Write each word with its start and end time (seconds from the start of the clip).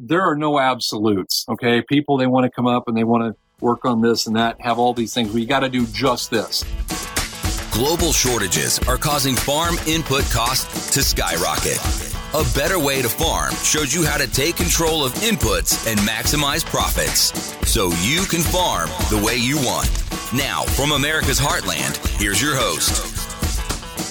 there 0.00 0.22
are 0.22 0.36
no 0.36 0.58
absolutes. 0.58 1.44
Okay. 1.48 1.82
People, 1.82 2.16
they 2.16 2.26
want 2.26 2.44
to 2.44 2.50
come 2.50 2.66
up 2.66 2.88
and 2.88 2.96
they 2.96 3.04
want 3.04 3.22
to 3.22 3.38
work 3.60 3.84
on 3.84 4.00
this 4.00 4.26
and 4.26 4.36
that, 4.36 4.60
have 4.60 4.78
all 4.78 4.94
these 4.94 5.12
things. 5.12 5.32
We 5.32 5.44
got 5.44 5.60
to 5.60 5.68
do 5.68 5.86
just 5.88 6.30
this. 6.30 6.64
Global 7.70 8.12
shortages 8.12 8.78
are 8.80 8.96
causing 8.96 9.34
farm 9.34 9.76
input 9.86 10.24
costs 10.30 10.90
to 10.94 11.02
skyrocket. 11.02 11.78
A 12.32 12.44
Better 12.54 12.78
Way 12.78 13.02
to 13.02 13.08
Farm 13.08 13.54
shows 13.56 13.92
you 13.92 14.04
how 14.04 14.16
to 14.16 14.30
take 14.30 14.56
control 14.56 15.04
of 15.04 15.12
inputs 15.14 15.90
and 15.90 15.98
maximize 16.00 16.64
profits 16.64 17.32
so 17.68 17.90
you 18.02 18.24
can 18.24 18.40
farm 18.40 18.88
the 19.10 19.20
way 19.24 19.36
you 19.36 19.56
want. 19.56 19.88
Now, 20.32 20.62
from 20.62 20.92
America's 20.92 21.40
Heartland, 21.40 21.96
here's 22.20 22.40
your 22.40 22.54
host. 22.54 23.19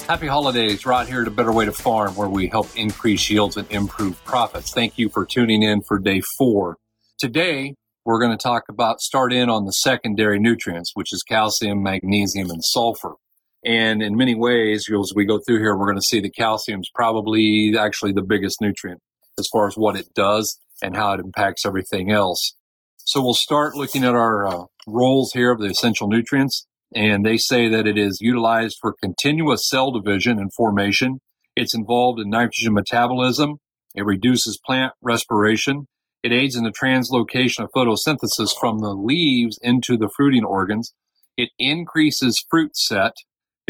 Happy 0.10 0.26
holidays, 0.26 0.88
Rod 0.88 1.08
here 1.08 1.24
to 1.24 1.30
Better 1.30 1.52
Way 1.52 1.66
to 1.66 1.72
Farm, 1.72 2.16
where 2.16 2.28
we 2.28 2.48
help 2.48 2.68
increase 2.76 3.30
yields 3.30 3.58
and 3.58 3.72
improve 3.72 4.20
profits. 4.26 4.74
Thank 4.74 4.98
you 4.98 5.08
for 5.08 5.24
tuning 5.24 5.62
in 5.62 5.84
for 5.84 6.00
day 6.00 6.20
four. 6.36 6.78
Today, 7.20 7.76
we're 8.06 8.20
going 8.20 8.36
to 8.36 8.42
talk 8.42 8.64
about, 8.70 9.02
start 9.02 9.32
in 9.32 9.52
on 9.52 9.66
the 9.66 9.72
secondary 9.72 10.40
nutrients, 10.40 10.94
which 10.96 11.14
is 11.14 11.22
calcium, 11.22 11.84
magnesium, 11.84 12.50
and 12.50 12.66
sulfur. 12.66 13.18
And 13.64 14.02
in 14.02 14.18
many 14.18 14.34
ways, 14.34 14.88
as 14.92 15.14
we 15.16 15.26
go 15.26 15.40
through 15.46 15.60
here, 15.60 15.78
we're 15.78 15.86
going 15.86 16.02
to 16.02 16.02
see 16.02 16.20
the 16.20 16.32
calcium 16.32 16.80
is 16.80 16.90
probably 16.96 17.76
actually 17.78 18.14
the 18.14 18.24
biggest 18.24 18.60
nutrient 18.62 19.02
as 19.38 19.48
far 19.54 19.68
as 19.68 19.76
what 19.76 19.96
it 19.96 20.12
does 20.16 20.60
and 20.82 20.96
how 20.96 21.14
it 21.14 21.20
impacts 21.20 21.68
everything 21.68 22.10
else. 22.10 22.56
So 22.98 23.22
we'll 23.22 23.36
start 23.36 23.76
looking 23.76 24.04
at 24.04 24.16
our 24.16 24.48
uh, 24.48 24.64
roles 24.88 25.34
here 25.34 25.52
of 25.52 25.60
the 25.60 25.68
essential 25.68 26.08
nutrients. 26.08 26.66
And 26.94 27.26
they 27.26 27.38
say 27.38 27.70
that 27.70 27.88
it 27.88 27.98
is 27.98 28.20
utilized 28.22 28.78
for 28.82 28.96
continuous 29.02 29.68
cell 29.68 29.92
division 29.92 30.40
and 30.40 30.54
formation. 30.54 31.20
It's 31.56 31.76
involved 31.76 32.20
in 32.20 32.30
nitrogen 32.30 32.74
metabolism. 32.74 33.58
It 33.96 34.06
reduces 34.06 34.60
plant 34.66 34.94
respiration. 35.02 35.88
It 36.24 36.32
aids 36.32 36.56
in 36.56 36.64
the 36.64 36.72
translocation 36.72 37.64
of 37.64 37.72
photosynthesis 37.76 38.58
from 38.60 38.80
the 38.80 38.94
leaves 38.94 39.60
into 39.62 39.98
the 39.98 40.10
fruiting 40.10 40.44
organs. 40.44 40.94
It 41.38 41.50
increases 41.58 42.44
fruit 42.50 42.76
set 42.76 43.14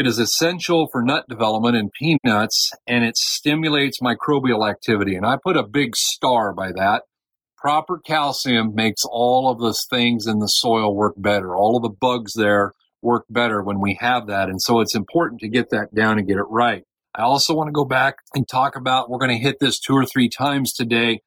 it 0.00 0.06
is 0.06 0.18
essential 0.18 0.88
for 0.90 1.02
nut 1.02 1.26
development 1.28 1.76
in 1.76 1.90
peanuts 1.90 2.72
and 2.86 3.04
it 3.04 3.18
stimulates 3.18 4.00
microbial 4.00 4.66
activity. 4.66 5.14
And 5.14 5.26
I 5.26 5.36
put 5.36 5.58
a 5.58 5.62
big 5.62 5.94
star 5.94 6.54
by 6.54 6.72
that. 6.72 7.02
Proper 7.58 7.98
calcium 7.98 8.74
makes 8.74 9.02
all 9.04 9.50
of 9.50 9.58
those 9.58 9.84
things 9.90 10.26
in 10.26 10.38
the 10.38 10.46
soil 10.46 10.96
work 10.96 11.16
better. 11.18 11.54
All 11.54 11.76
of 11.76 11.82
the 11.82 11.90
bugs 11.90 12.32
there 12.32 12.72
work 13.02 13.24
better 13.30 13.62
when 13.62 13.80
we 13.80 13.98
have 14.00 14.26
that. 14.26 14.48
And 14.48 14.60
so 14.60 14.80
it's 14.80 14.94
important 14.94 15.40
to 15.40 15.48
get 15.48 15.70
that 15.70 15.94
down 15.94 16.18
and 16.18 16.26
get 16.26 16.36
it 16.36 16.46
right. 16.48 16.84
I 17.14 17.22
also 17.22 17.54
want 17.54 17.68
to 17.68 17.72
go 17.72 17.84
back 17.84 18.16
and 18.34 18.48
talk 18.48 18.76
about, 18.76 19.10
we're 19.10 19.18
going 19.18 19.36
to 19.36 19.42
hit 19.42 19.56
this 19.60 19.80
two 19.80 19.94
or 19.94 20.06
three 20.06 20.28
times 20.28 20.72
today, 20.72 21.20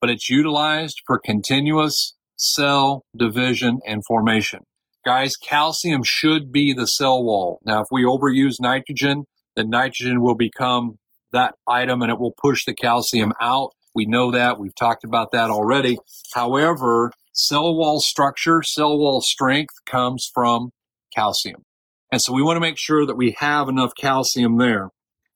but 0.00 0.10
it's 0.10 0.28
utilized 0.28 1.00
for 1.06 1.18
continuous 1.18 2.14
cell 2.36 3.04
division 3.16 3.80
and 3.86 4.04
formation. 4.04 4.60
Guys, 5.04 5.36
calcium 5.36 6.02
should 6.04 6.52
be 6.52 6.72
the 6.72 6.86
cell 6.86 7.24
wall. 7.24 7.60
Now, 7.64 7.80
if 7.80 7.88
we 7.90 8.04
overuse 8.04 8.60
nitrogen, 8.60 9.24
then 9.56 9.70
nitrogen 9.70 10.20
will 10.20 10.36
become 10.36 10.98
that 11.32 11.54
item 11.66 12.02
and 12.02 12.10
it 12.10 12.20
will 12.20 12.34
push 12.40 12.64
the 12.64 12.74
calcium 12.74 13.32
out. 13.40 13.70
We 13.94 14.06
know 14.06 14.30
that. 14.30 14.58
We've 14.58 14.74
talked 14.74 15.04
about 15.04 15.32
that 15.32 15.50
already. 15.50 15.98
However, 16.34 17.10
cell 17.32 17.74
wall 17.74 18.00
structure, 18.00 18.62
cell 18.62 18.98
wall 18.98 19.20
strength 19.20 19.74
comes 19.86 20.30
from 20.32 20.70
calcium. 21.14 21.64
And 22.10 22.20
so 22.20 22.32
we 22.32 22.42
want 22.42 22.56
to 22.56 22.60
make 22.60 22.78
sure 22.78 23.06
that 23.06 23.16
we 23.16 23.34
have 23.38 23.68
enough 23.68 23.92
calcium 23.96 24.58
there. 24.58 24.90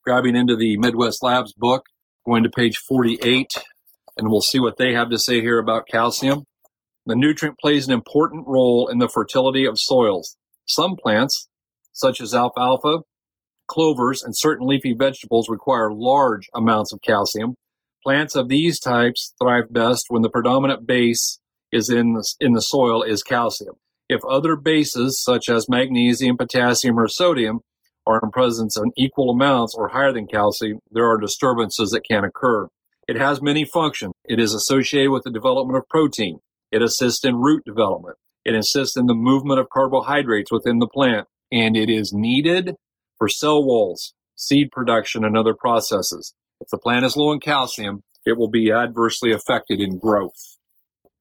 Grabbing 0.04 0.36
into 0.36 0.56
the 0.56 0.76
Midwest 0.76 1.22
Labs 1.22 1.52
book, 1.56 1.86
going 2.24 2.42
to 2.42 2.50
page 2.50 2.76
48, 2.76 3.50
and 4.16 4.28
we'll 4.30 4.40
see 4.40 4.60
what 4.60 4.76
they 4.76 4.92
have 4.92 5.10
to 5.10 5.18
say 5.18 5.40
here 5.40 5.58
about 5.58 5.88
calcium. 5.90 6.44
The 7.06 7.16
nutrient 7.16 7.58
plays 7.58 7.86
an 7.86 7.92
important 7.92 8.46
role 8.46 8.88
in 8.88 8.98
the 8.98 9.08
fertility 9.08 9.64
of 9.64 9.78
soils. 9.78 10.36
Some 10.66 10.96
plants, 10.96 11.48
such 11.92 12.20
as 12.20 12.34
alfalfa, 12.34 12.98
clovers, 13.68 14.22
and 14.22 14.36
certain 14.36 14.66
leafy 14.66 14.94
vegetables 14.94 15.48
require 15.48 15.92
large 15.92 16.48
amounts 16.54 16.92
of 16.92 17.00
calcium. 17.02 17.54
Plants 18.02 18.36
of 18.36 18.48
these 18.48 18.78
types 18.78 19.34
thrive 19.40 19.72
best 19.72 20.06
when 20.08 20.22
the 20.22 20.30
predominant 20.30 20.86
base 20.86 21.38
is 21.72 21.88
in 21.88 22.14
the, 22.14 22.34
in 22.40 22.52
the 22.52 22.60
soil 22.60 23.02
is 23.02 23.22
calcium. 23.22 23.74
If 24.08 24.24
other 24.24 24.56
bases, 24.56 25.22
such 25.22 25.48
as 25.48 25.68
magnesium, 25.68 26.36
potassium, 26.36 26.98
or 26.98 27.08
sodium, 27.08 27.60
are 28.06 28.20
in 28.22 28.30
presence 28.30 28.76
in 28.76 28.92
equal 28.96 29.30
amounts 29.30 29.74
or 29.74 29.88
higher 29.88 30.12
than 30.12 30.28
calcium, 30.28 30.78
there 30.90 31.08
are 31.10 31.18
disturbances 31.18 31.90
that 31.90 32.04
can 32.08 32.24
occur. 32.24 32.68
It 33.08 33.16
has 33.16 33.42
many 33.42 33.64
functions. 33.64 34.12
It 34.24 34.38
is 34.38 34.54
associated 34.54 35.10
with 35.10 35.24
the 35.24 35.30
development 35.30 35.78
of 35.78 35.88
protein. 35.88 36.38
It 36.70 36.82
assists 36.82 37.24
in 37.24 37.36
root 37.36 37.64
development. 37.64 38.16
It 38.44 38.54
assists 38.54 38.96
in 38.96 39.06
the 39.06 39.14
movement 39.14 39.58
of 39.58 39.70
carbohydrates 39.70 40.52
within 40.52 40.78
the 40.78 40.86
plant, 40.86 41.26
and 41.50 41.76
it 41.76 41.90
is 41.90 42.12
needed 42.12 42.76
for 43.18 43.28
cell 43.28 43.64
walls, 43.64 44.14
seed 44.36 44.70
production, 44.70 45.24
and 45.24 45.36
other 45.36 45.54
processes. 45.54 46.32
If 46.60 46.68
the 46.68 46.78
plant 46.78 47.04
is 47.04 47.16
low 47.16 47.32
in 47.32 47.40
calcium, 47.40 48.02
it 48.24 48.36
will 48.36 48.50
be 48.50 48.70
adversely 48.70 49.32
affected 49.32 49.80
in 49.80 49.98
growth. 49.98 50.58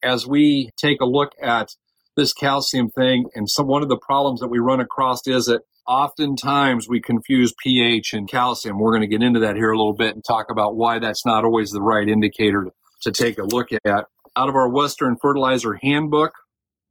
As 0.04 0.28
we 0.28 0.70
take 0.78 1.02
a 1.02 1.06
look 1.06 1.34
at 1.42 1.70
this 2.16 2.34
calcium 2.34 2.90
thing, 2.90 3.26
and 3.36 3.50
some 3.50 3.68
one 3.68 3.84
of 3.84 3.90
the 3.90 3.98
problems 3.98 4.40
that 4.40 4.48
we 4.48 4.60
run 4.60 4.80
across 4.80 5.26
is 5.28 5.46
that 5.46 5.62
oftentimes 5.88 6.88
we 6.88 7.00
confuse 7.02 7.54
pH 7.64 8.14
and 8.14 8.30
calcium. 8.30 8.80
We're 8.80 8.92
going 8.92 9.02
to 9.02 9.08
get 9.08 9.24
into 9.24 9.40
that 9.42 9.56
here 9.56 9.72
a 9.72 9.78
little 9.78 9.94
bit 9.94 10.16
and 10.16 10.24
talk 10.24 10.48
about 10.50 10.76
why 10.76 11.00
that's 11.00 11.26
not 11.26 11.44
always 11.44 11.72
the 11.72 11.82
right 11.82 12.08
indicator 12.08 12.68
to 13.04 13.12
take 13.12 13.38
a 13.38 13.44
look 13.44 13.72
at 13.72 14.06
out 14.38 14.50
of 14.50 14.56
our 14.56 14.70
Western 14.70 15.16
Fertilizer 15.22 15.76
Handbook, 15.82 16.34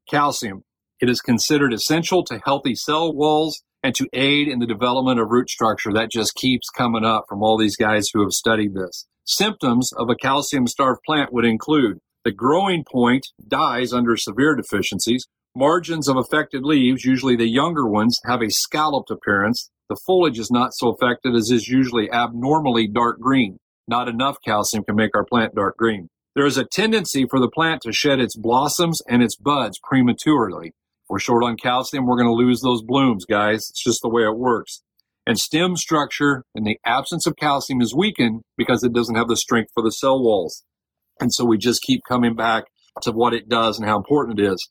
calcium. 0.08 0.64
It 1.00 1.10
is 1.10 1.20
considered 1.20 1.72
essential 1.72 2.24
to 2.24 2.40
healthy 2.44 2.74
cell 2.74 3.12
walls 3.14 3.62
and 3.82 3.94
to 3.96 4.08
aid 4.12 4.48
in 4.48 4.60
the 4.60 4.66
development 4.66 5.20
of 5.20 5.28
root 5.28 5.50
structure. 5.50 5.92
That 5.92 6.10
just 6.10 6.34
keeps 6.34 6.70
coming 6.70 7.04
up 7.04 7.26
from 7.28 7.42
all 7.42 7.58
these 7.58 7.76
guys 7.76 8.08
who 8.12 8.22
have 8.22 8.32
studied 8.32 8.74
this. 8.74 9.06
Symptoms 9.24 9.92
of 9.92 10.08
a 10.08 10.14
calcium 10.14 10.66
starved 10.66 11.00
plant 11.04 11.32
would 11.32 11.44
include 11.44 11.98
the 12.24 12.32
growing 12.32 12.84
point 12.90 13.26
dies 13.46 13.92
under 13.92 14.16
severe 14.16 14.54
deficiencies. 14.54 15.26
Margins 15.54 16.08
of 16.08 16.16
affected 16.16 16.64
leaves, 16.64 17.04
usually 17.04 17.36
the 17.36 17.48
younger 17.48 17.86
ones, 17.86 18.18
have 18.24 18.42
a 18.42 18.50
scalloped 18.50 19.10
appearance. 19.10 19.70
The 19.90 20.00
foliage 20.06 20.38
is 20.38 20.50
not 20.50 20.72
so 20.72 20.88
affected 20.88 21.34
as 21.34 21.50
is 21.50 21.68
usually 21.68 22.10
abnormally 22.10 22.88
dark 22.88 23.20
green. 23.20 23.58
Not 23.86 24.08
enough 24.08 24.38
calcium 24.42 24.84
can 24.84 24.96
make 24.96 25.14
our 25.14 25.26
plant 25.26 25.54
dark 25.54 25.76
green. 25.76 26.08
There 26.34 26.46
is 26.46 26.56
a 26.56 26.64
tendency 26.64 27.26
for 27.28 27.38
the 27.38 27.50
plant 27.50 27.82
to 27.82 27.92
shed 27.92 28.18
its 28.18 28.36
blossoms 28.36 29.02
and 29.06 29.22
its 29.22 29.36
buds 29.36 29.78
prematurely. 29.84 30.68
If 30.68 31.10
we're 31.10 31.18
short 31.18 31.44
on 31.44 31.58
calcium, 31.58 32.06
we're 32.06 32.16
going 32.16 32.26
to 32.26 32.32
lose 32.32 32.62
those 32.62 32.82
blooms, 32.82 33.26
guys. 33.26 33.68
It's 33.68 33.84
just 33.84 34.00
the 34.02 34.08
way 34.08 34.22
it 34.22 34.38
works. 34.38 34.82
And 35.26 35.38
stem 35.38 35.76
structure 35.76 36.44
in 36.54 36.64
the 36.64 36.78
absence 36.84 37.26
of 37.26 37.36
calcium 37.36 37.82
is 37.82 37.94
weakened 37.94 38.40
because 38.56 38.82
it 38.82 38.94
doesn't 38.94 39.14
have 39.14 39.28
the 39.28 39.36
strength 39.36 39.70
for 39.74 39.82
the 39.82 39.92
cell 39.92 40.20
walls. 40.20 40.64
And 41.20 41.32
so 41.32 41.44
we 41.44 41.58
just 41.58 41.82
keep 41.82 42.00
coming 42.08 42.34
back 42.34 42.64
to 43.02 43.12
what 43.12 43.34
it 43.34 43.48
does 43.48 43.78
and 43.78 43.88
how 43.88 43.96
important 43.96 44.38
it 44.38 44.46
is. 44.46 44.70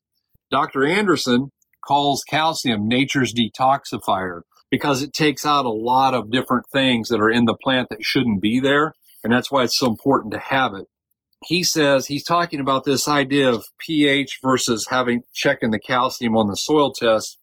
Dr. 0.51 0.85
Anderson 0.85 1.49
calls 1.85 2.23
calcium 2.29 2.87
nature's 2.87 3.33
detoxifier 3.33 4.41
because 4.69 5.01
it 5.01 5.13
takes 5.13 5.45
out 5.45 5.65
a 5.65 5.69
lot 5.69 6.13
of 6.13 6.31
different 6.31 6.65
things 6.71 7.09
that 7.09 7.21
are 7.21 7.29
in 7.29 7.45
the 7.45 7.57
plant 7.63 7.89
that 7.89 8.03
shouldn't 8.03 8.41
be 8.41 8.59
there. 8.59 8.93
And 9.23 9.31
that's 9.31 9.51
why 9.51 9.63
it's 9.63 9.77
so 9.77 9.87
important 9.87 10.33
to 10.33 10.39
have 10.39 10.73
it 10.73 10.87
he 11.45 11.63
says 11.63 12.07
he's 12.07 12.23
talking 12.23 12.59
about 12.59 12.85
this 12.85 13.07
idea 13.07 13.49
of 13.49 13.65
pH 13.79 14.39
versus 14.41 14.85
having 14.89 15.21
checking 15.33 15.71
the 15.71 15.79
calcium 15.79 16.37
on 16.37 16.47
the 16.47 16.55
soil 16.55 16.93
test. 16.93 17.37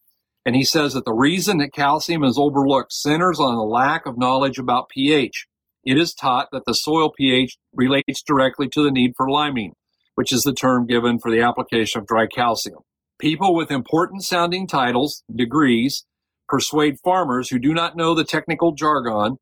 And 0.45 0.55
he 0.55 0.63
says 0.63 0.93
that 0.93 1.05
the 1.05 1.13
reason 1.13 1.59
that 1.59 1.73
calcium 1.73 2.23
is 2.23 2.37
overlooked 2.37 2.93
centers 2.93 3.39
on 3.39 3.53
a 3.53 3.63
lack 3.63 4.05
of 4.05 4.17
knowledge 4.17 4.57
about 4.57 4.89
pH. 4.89 5.45
It 5.83 5.97
is 5.97 6.13
taught 6.13 6.49
that 6.51 6.63
the 6.65 6.73
soil 6.73 7.11
pH 7.11 7.57
relates 7.73 8.21
directly 8.21 8.67
to 8.69 8.83
the 8.83 8.91
need 8.91 9.13
for 9.17 9.29
liming, 9.29 9.73
which 10.15 10.31
is 10.31 10.43
the 10.43 10.53
term 10.53 10.85
given 10.85 11.17
for 11.17 11.31
the 11.31 11.41
application 11.41 12.01
of 12.01 12.07
dry 12.07 12.27
calcium. 12.27 12.79
People 13.19 13.55
with 13.55 13.71
important 13.71 14.23
sounding 14.23 14.67
titles, 14.67 15.23
degrees, 15.33 16.05
persuade 16.47 16.97
farmers 17.03 17.49
who 17.49 17.57
do 17.57 17.73
not 17.73 17.95
know 17.95 18.13
the 18.13 18.23
technical 18.23 18.73
jargon 18.73 19.37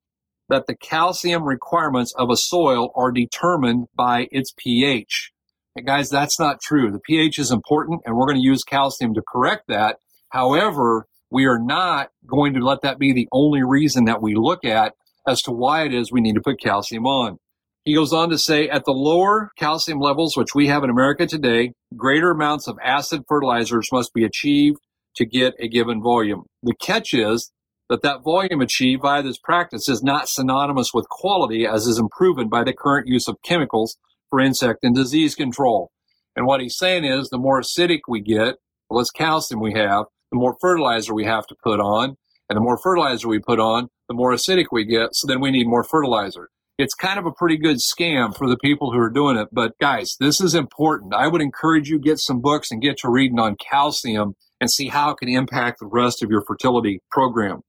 that 0.47 0.65
the 0.67 0.75
calcium 0.75 1.43
requirements 1.43 2.13
of 2.17 2.29
a 2.29 2.37
soil 2.37 2.91
are 2.95 3.11
determined 3.11 3.87
by 3.95 4.27
its 4.31 4.53
pH. 4.57 5.31
And 5.75 5.85
guys, 5.85 6.09
that's 6.09 6.39
not 6.39 6.61
true. 6.61 6.91
The 6.91 6.99
pH 6.99 7.39
is 7.39 7.51
important 7.51 8.01
and 8.05 8.15
we're 8.15 8.25
going 8.25 8.41
to 8.41 8.47
use 8.47 8.63
calcium 8.63 9.13
to 9.13 9.21
correct 9.21 9.65
that. 9.67 9.97
However, 10.29 11.05
we 11.31 11.45
are 11.45 11.59
not 11.59 12.09
going 12.25 12.53
to 12.53 12.65
let 12.65 12.81
that 12.81 12.97
be 12.97 13.13
the 13.13 13.27
only 13.31 13.63
reason 13.63 14.05
that 14.05 14.21
we 14.21 14.35
look 14.35 14.65
at 14.65 14.93
as 15.29 15.43
to 15.43 15.51
why 15.51 15.85
it 15.85 15.93
is 15.93 16.11
we 16.11 16.21
need 16.21 16.33
to 16.33 16.41
put 16.41 16.59
calcium 16.59 17.05
on. 17.05 17.37
He 17.85 17.93
goes 17.93 18.11
on 18.11 18.29
to 18.31 18.37
say 18.37 18.67
at 18.67 18.83
the 18.85 18.91
lower 18.91 19.51
calcium 19.57 19.99
levels, 19.99 20.35
which 20.35 20.55
we 20.55 20.67
have 20.67 20.83
in 20.83 20.89
America 20.89 21.27
today, 21.27 21.73
greater 21.95 22.31
amounts 22.31 22.67
of 22.67 22.79
acid 22.83 23.21
fertilizers 23.27 23.89
must 23.91 24.13
be 24.13 24.25
achieved 24.25 24.79
to 25.15 25.25
get 25.25 25.53
a 25.59 25.67
given 25.67 26.01
volume. 26.01 26.45
The 26.63 26.73
catch 26.81 27.13
is 27.13 27.51
that 27.89 28.01
that 28.01 28.23
volume 28.23 28.61
achieved 28.61 29.03
by 29.03 29.21
this 29.21 29.37
practice 29.37 29.87
is 29.87 30.03
not 30.03 30.29
synonymous 30.29 30.93
with 30.93 31.09
quality 31.09 31.65
as 31.65 31.85
is 31.85 32.01
proven 32.11 32.49
by 32.49 32.63
the 32.63 32.73
current 32.73 33.07
use 33.07 33.27
of 33.27 33.37
chemicals 33.43 33.97
for 34.29 34.39
insect 34.39 34.79
and 34.83 34.95
disease 34.95 35.35
control. 35.35 35.91
And 36.35 36.47
what 36.47 36.61
he's 36.61 36.77
saying 36.77 37.05
is 37.05 37.29
the 37.29 37.37
more 37.37 37.61
acidic 37.61 38.01
we 38.07 38.21
get, 38.21 38.55
the 38.89 38.95
less 38.95 39.11
calcium 39.11 39.61
we 39.61 39.73
have, 39.73 40.05
the 40.31 40.37
more 40.37 40.55
fertilizer 40.59 41.13
we 41.13 41.25
have 41.25 41.45
to 41.47 41.55
put 41.63 41.79
on. 41.79 42.15
And 42.49 42.57
the 42.57 42.61
more 42.61 42.77
fertilizer 42.77 43.27
we 43.27 43.39
put 43.39 43.59
on, 43.59 43.89
the 44.09 44.15
more 44.15 44.33
acidic 44.33 44.65
we 44.71 44.83
get. 44.83 45.11
So 45.13 45.27
then 45.27 45.39
we 45.39 45.51
need 45.51 45.67
more 45.67 45.85
fertilizer. 45.85 46.49
It's 46.77 46.93
kind 46.93 47.19
of 47.19 47.25
a 47.25 47.31
pretty 47.31 47.57
good 47.57 47.77
scam 47.77 48.35
for 48.35 48.49
the 48.49 48.57
people 48.57 48.91
who 48.91 48.99
are 48.99 49.09
doing 49.09 49.37
it. 49.37 49.49
But 49.51 49.73
guys, 49.79 50.15
this 50.19 50.41
is 50.41 50.55
important. 50.55 51.13
I 51.13 51.27
would 51.27 51.41
encourage 51.41 51.89
you 51.89 51.99
get 51.99 52.19
some 52.19 52.41
books 52.41 52.71
and 52.71 52.81
get 52.81 52.97
to 52.99 53.09
reading 53.09 53.39
on 53.39 53.55
calcium 53.55 54.33
and 54.59 54.71
see 54.71 54.87
how 54.87 55.11
it 55.11 55.17
can 55.17 55.29
impact 55.29 55.79
the 55.79 55.87
rest 55.87 56.23
of 56.23 56.29
your 56.29 56.43
fertility 56.45 57.01
program. 57.11 57.61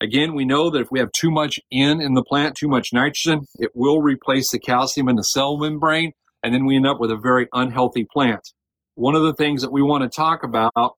Again, 0.00 0.34
we 0.34 0.44
know 0.44 0.70
that 0.70 0.80
if 0.80 0.88
we 0.92 1.00
have 1.00 1.10
too 1.12 1.30
much 1.30 1.58
N 1.72 2.00
in 2.00 2.14
the 2.14 2.22
plant, 2.22 2.56
too 2.56 2.68
much 2.68 2.92
nitrogen, 2.92 3.46
it 3.58 3.72
will 3.74 4.00
replace 4.00 4.50
the 4.52 4.58
calcium 4.58 5.08
in 5.08 5.16
the 5.16 5.24
cell 5.24 5.58
membrane, 5.58 6.12
and 6.42 6.54
then 6.54 6.66
we 6.66 6.76
end 6.76 6.86
up 6.86 7.00
with 7.00 7.10
a 7.10 7.16
very 7.16 7.48
unhealthy 7.52 8.06
plant. 8.10 8.52
One 8.94 9.16
of 9.16 9.22
the 9.22 9.34
things 9.34 9.62
that 9.62 9.72
we 9.72 9.82
want 9.82 10.04
to 10.04 10.08
talk 10.08 10.44
about 10.44 10.94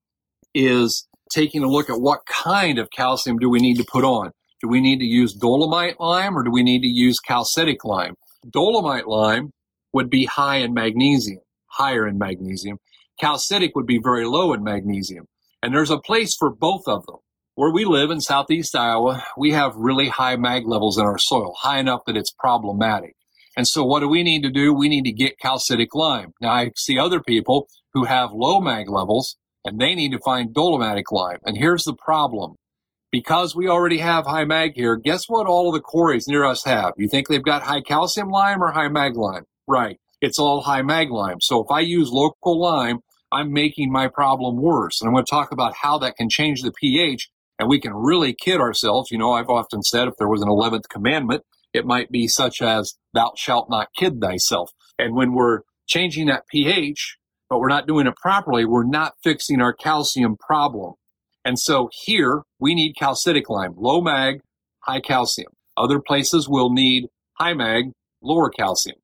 is 0.55 1.09
taking 1.33 1.63
a 1.63 1.69
look 1.69 1.89
at 1.89 2.01
what 2.01 2.27
kind 2.27 2.79
of 2.79 2.91
calcium 2.91 3.39
do 3.39 3.49
we 3.49 3.61
need 3.61 3.79
to 3.79 3.87
put 3.91 4.05
on. 4.05 4.33
Do 4.61 4.69
we 4.69 4.81
need 4.81 4.99
to 4.99 5.07
use 5.07 5.33
dolomite 5.33 5.99
lime 5.99 6.37
or 6.37 6.43
do 6.43 6.51
we 6.51 6.63
need 6.63 6.83
to 6.83 6.87
use 6.87 7.19
calcitic 7.19 7.83
lime? 7.85 8.15
Dolomite 8.49 9.09
lime 9.09 9.53
would 9.95 10.11
be 10.11 10.27
high 10.27 10.57
in 10.57 10.75
magnesium, 10.75 11.41
higher 11.67 12.07
in 12.07 12.19
magnesium. 12.19 12.79
Calcitic 13.19 13.75
would 13.75 13.87
be 13.87 14.01
very 14.03 14.27
low 14.27 14.53
in 14.53 14.63
magnesium. 14.63 15.27
And 15.63 15.75
there's 15.75 15.91
a 15.91 15.99
place 15.99 16.37
for 16.39 16.51
both 16.51 16.83
of 16.87 17.07
them. 17.07 17.17
Where 17.55 17.73
we 17.73 17.85
live 17.85 18.11
in 18.11 18.21
southeast 18.21 18.77
Iowa, 18.77 19.25
we 19.37 19.53
have 19.53 19.77
really 19.77 20.09
high 20.09 20.37
mag 20.37 20.67
levels 20.67 20.99
in 20.99 21.05
our 21.05 21.19
soil, 21.19 21.55
high 21.59 21.79
enough 21.79 22.03
that 22.07 22.17
it's 22.17 22.31
problematic. 22.31 23.15
And 23.57 23.67
so 23.67 23.85
what 23.85 24.01
do 24.01 24.09
we 24.09 24.23
need 24.23 24.43
to 24.43 24.51
do? 24.51 24.73
We 24.73 24.89
need 24.89 25.05
to 25.05 25.13
get 25.13 25.39
calcitic 25.39 25.95
lime. 25.95 26.33
Now 26.41 26.51
I 26.51 26.71
see 26.77 26.99
other 26.99 27.21
people 27.21 27.69
who 27.93 28.05
have 28.05 28.31
low 28.33 28.61
mag 28.61 28.89
levels 28.89 29.37
and 29.65 29.79
they 29.79 29.95
need 29.95 30.13
to 30.13 30.19
find 30.21 30.55
dolomitic 30.55 31.11
lime. 31.11 31.39
And 31.45 31.57
here's 31.57 31.85
the 31.85 31.95
problem. 31.95 32.57
Because 33.13 33.57
we 33.57 33.67
already 33.67 33.99
have 33.99 34.25
high 34.27 34.45
mag 34.45 34.73
here, 34.75 34.97
guess 34.97 35.25
what 35.27 35.47
all 35.47 35.69
of 35.69 35.75
the 35.75 35.81
quarries 35.81 36.29
near 36.29 36.45
us 36.45 36.65
have? 36.65 36.93
You 36.97 37.09
think 37.09 37.29
they've 37.29 37.43
got 37.43 37.63
high 37.63 37.81
calcium 37.81 38.29
lime 38.29 38.63
or 38.63 38.71
high 38.71 38.89
mag 38.89 39.17
lime? 39.17 39.45
Right. 39.67 39.99
It's 40.21 40.39
all 40.39 40.61
high 40.61 40.83
mag 40.83 41.11
lime. 41.11 41.41
So 41.41 41.61
if 41.65 41.71
I 41.71 41.81
use 41.81 42.11
local 42.11 42.61
lime, 42.61 43.01
I'm 43.33 43.53
making 43.53 43.91
my 43.91 44.09
problem 44.09 44.61
worse. 44.61 45.01
And 45.01 45.09
I'm 45.09 45.15
going 45.15 45.25
to 45.25 45.31
talk 45.31 45.51
about 45.53 45.75
how 45.83 45.99
that 45.99 46.17
can 46.17 46.29
change 46.29 46.63
the 46.63 46.73
pH 46.73 47.29
and 47.59 47.69
we 47.69 47.81
can 47.81 47.93
really 47.95 48.35
kid 48.35 48.61
ourselves. 48.61 49.11
You 49.11 49.19
know, 49.19 49.33
I've 49.33 49.49
often 49.49 49.83
said 49.83 50.09
if 50.09 50.15
there 50.19 50.29
was 50.29 50.43
an 50.43 50.49
11th 50.49 50.89
commandment, 50.89 51.43
it 51.73 51.85
might 51.85 52.11
be 52.11 52.27
such 52.27 52.63
as, 52.63 52.95
thou 53.13 53.33
shalt 53.37 53.69
not 53.71 53.89
kid 53.97 54.21
thyself. 54.21 54.71
And 54.99 55.15
when 55.15 55.35
we're 55.35 55.61
changing 55.87 56.27
that 56.27 56.47
pH, 56.49 57.17
but 57.49 57.59
we're 57.59 57.69
not 57.69 57.87
doing 57.87 58.07
it 58.07 58.17
properly, 58.17 58.65
we're 58.65 58.85
not 58.85 59.15
fixing 59.23 59.61
our 59.61 59.73
calcium 59.73 60.37
problem. 60.37 60.95
And 61.45 61.59
so 61.59 61.89
here 62.05 62.43
we 62.59 62.75
need 62.75 62.95
calcitic 62.99 63.49
lime, 63.49 63.75
low 63.77 64.01
mag, 64.01 64.41
high 64.81 65.01
calcium. 65.01 65.53
Other 65.77 66.01
places 66.01 66.49
will 66.49 66.71
need 66.71 67.07
high 67.39 67.55
mag, 67.55 67.93
lower 68.23 68.51
calcium. 68.51 68.99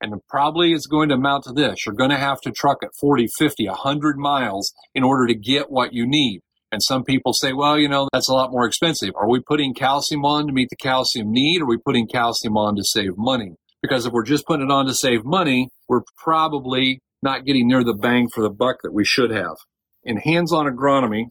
And 0.00 0.14
probably 0.28 0.72
it's 0.72 0.86
going 0.86 1.10
to 1.10 1.14
amount 1.14 1.44
to 1.44 1.52
this. 1.52 1.86
You're 1.86 1.94
going 1.94 2.10
to 2.10 2.18
have 2.18 2.40
to 2.40 2.50
truck 2.50 2.78
at 2.82 2.90
40, 3.00 3.28
50, 3.38 3.68
100 3.68 4.18
miles 4.18 4.72
in 4.94 5.04
order 5.04 5.26
to 5.28 5.34
get 5.34 5.70
what 5.70 5.92
you 5.92 6.06
need. 6.06 6.40
And 6.72 6.82
some 6.82 7.04
people 7.04 7.34
say, 7.34 7.52
well, 7.52 7.78
you 7.78 7.88
know, 7.88 8.08
that's 8.12 8.28
a 8.28 8.32
lot 8.32 8.50
more 8.50 8.66
expensive. 8.66 9.10
Are 9.14 9.28
we 9.28 9.40
putting 9.40 9.74
calcium 9.74 10.24
on 10.24 10.46
to 10.46 10.52
meet 10.52 10.70
the 10.70 10.76
calcium 10.76 11.30
need? 11.30 11.60
Or 11.60 11.64
are 11.64 11.68
we 11.68 11.76
putting 11.76 12.08
calcium 12.08 12.56
on 12.56 12.76
to 12.76 12.84
save 12.84 13.16
money? 13.16 13.54
Because 13.82 14.06
if 14.06 14.12
we're 14.12 14.24
just 14.24 14.46
putting 14.46 14.66
it 14.66 14.72
on 14.72 14.86
to 14.86 14.94
save 14.94 15.24
money, 15.24 15.68
we're 15.88 16.02
probably 16.16 17.00
not 17.22 17.44
getting 17.44 17.68
near 17.68 17.84
the 17.84 17.94
bang 17.94 18.28
for 18.34 18.42
the 18.42 18.50
buck 18.50 18.78
that 18.82 18.92
we 18.92 19.04
should 19.04 19.30
have. 19.30 19.56
In 20.02 20.16
Hands 20.16 20.52
on 20.52 20.66
Agronomy, 20.66 21.26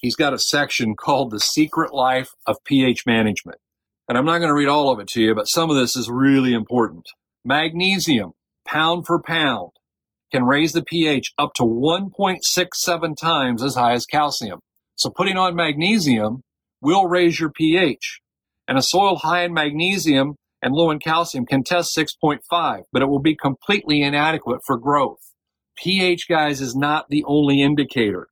he's 0.00 0.16
got 0.16 0.34
a 0.34 0.38
section 0.38 0.94
called 0.96 1.30
The 1.30 1.40
Secret 1.40 1.92
Life 1.92 2.30
of 2.46 2.56
pH 2.64 3.04
Management. 3.06 3.58
And 4.08 4.18
I'm 4.18 4.24
not 4.24 4.38
going 4.38 4.48
to 4.48 4.54
read 4.54 4.68
all 4.68 4.90
of 4.90 4.98
it 4.98 5.08
to 5.08 5.22
you, 5.22 5.34
but 5.34 5.44
some 5.44 5.70
of 5.70 5.76
this 5.76 5.96
is 5.96 6.10
really 6.10 6.52
important. 6.52 7.06
Magnesium, 7.44 8.32
pound 8.66 9.06
for 9.06 9.22
pound, 9.22 9.70
can 10.32 10.44
raise 10.44 10.72
the 10.72 10.82
pH 10.82 11.32
up 11.38 11.54
to 11.54 11.62
1.67 11.62 13.16
times 13.16 13.62
as 13.62 13.74
high 13.74 13.92
as 13.92 14.06
calcium. 14.06 14.60
So 14.96 15.10
putting 15.10 15.36
on 15.36 15.54
magnesium 15.54 16.42
will 16.80 17.06
raise 17.06 17.38
your 17.40 17.50
pH. 17.50 18.20
And 18.68 18.78
a 18.78 18.82
soil 18.82 19.16
high 19.16 19.44
in 19.44 19.52
magnesium 19.52 20.36
and 20.62 20.74
low 20.74 20.90
in 20.90 20.98
calcium 20.98 21.46
can 21.46 21.64
test 21.64 21.96
6.5, 21.96 22.82
but 22.92 23.02
it 23.02 23.08
will 23.08 23.20
be 23.20 23.34
completely 23.34 24.02
inadequate 24.02 24.60
for 24.66 24.76
growth. 24.76 25.18
pH, 25.76 26.28
guys, 26.28 26.60
is 26.60 26.76
not 26.76 27.06
the 27.08 27.24
only 27.26 27.62
indicator. 27.62 28.28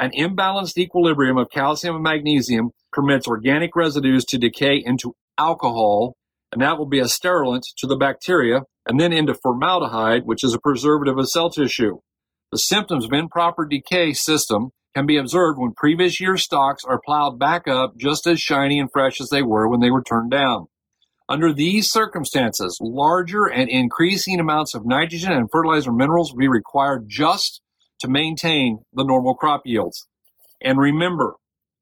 An 0.00 0.12
imbalanced 0.12 0.78
equilibrium 0.78 1.36
of 1.36 1.50
calcium 1.50 1.96
and 1.96 2.02
magnesium 2.02 2.70
permits 2.90 3.28
organic 3.28 3.76
residues 3.76 4.24
to 4.24 4.38
decay 4.38 4.82
into 4.82 5.14
alcohol, 5.36 6.16
and 6.50 6.62
that 6.62 6.78
will 6.78 6.86
be 6.86 7.00
a 7.00 7.06
sterilant 7.06 7.66
to 7.76 7.86
the 7.86 7.98
bacteria 7.98 8.62
and 8.86 8.98
then 8.98 9.12
into 9.12 9.34
formaldehyde, 9.34 10.22
which 10.24 10.42
is 10.42 10.54
a 10.54 10.58
preservative 10.58 11.18
of 11.18 11.28
cell 11.28 11.50
tissue. 11.50 11.98
The 12.50 12.56
symptoms 12.56 13.04
of 13.04 13.12
improper 13.12 13.66
decay 13.66 14.14
system 14.14 14.70
can 14.94 15.04
be 15.04 15.18
observed 15.18 15.58
when 15.58 15.74
previous 15.76 16.18
year 16.18 16.38
stalks 16.38 16.82
are 16.82 17.02
plowed 17.04 17.38
back 17.38 17.68
up 17.68 17.98
just 17.98 18.26
as 18.26 18.40
shiny 18.40 18.80
and 18.80 18.90
fresh 18.90 19.20
as 19.20 19.28
they 19.28 19.42
were 19.42 19.68
when 19.68 19.80
they 19.80 19.90
were 19.90 20.02
turned 20.02 20.30
down. 20.30 20.68
Under 21.28 21.52
these 21.52 21.90
circumstances, 21.90 22.78
larger 22.80 23.44
and 23.44 23.68
increasing 23.68 24.40
amounts 24.40 24.74
of 24.74 24.86
nitrogen 24.86 25.32
and 25.32 25.50
fertilizer 25.52 25.92
minerals 25.92 26.32
will 26.32 26.38
be 26.38 26.48
required 26.48 27.04
just 27.06 27.60
to 28.00 28.08
maintain 28.08 28.80
the 28.92 29.04
normal 29.04 29.34
crop 29.34 29.62
yields. 29.64 30.06
And 30.60 30.78
remember, 30.78 31.36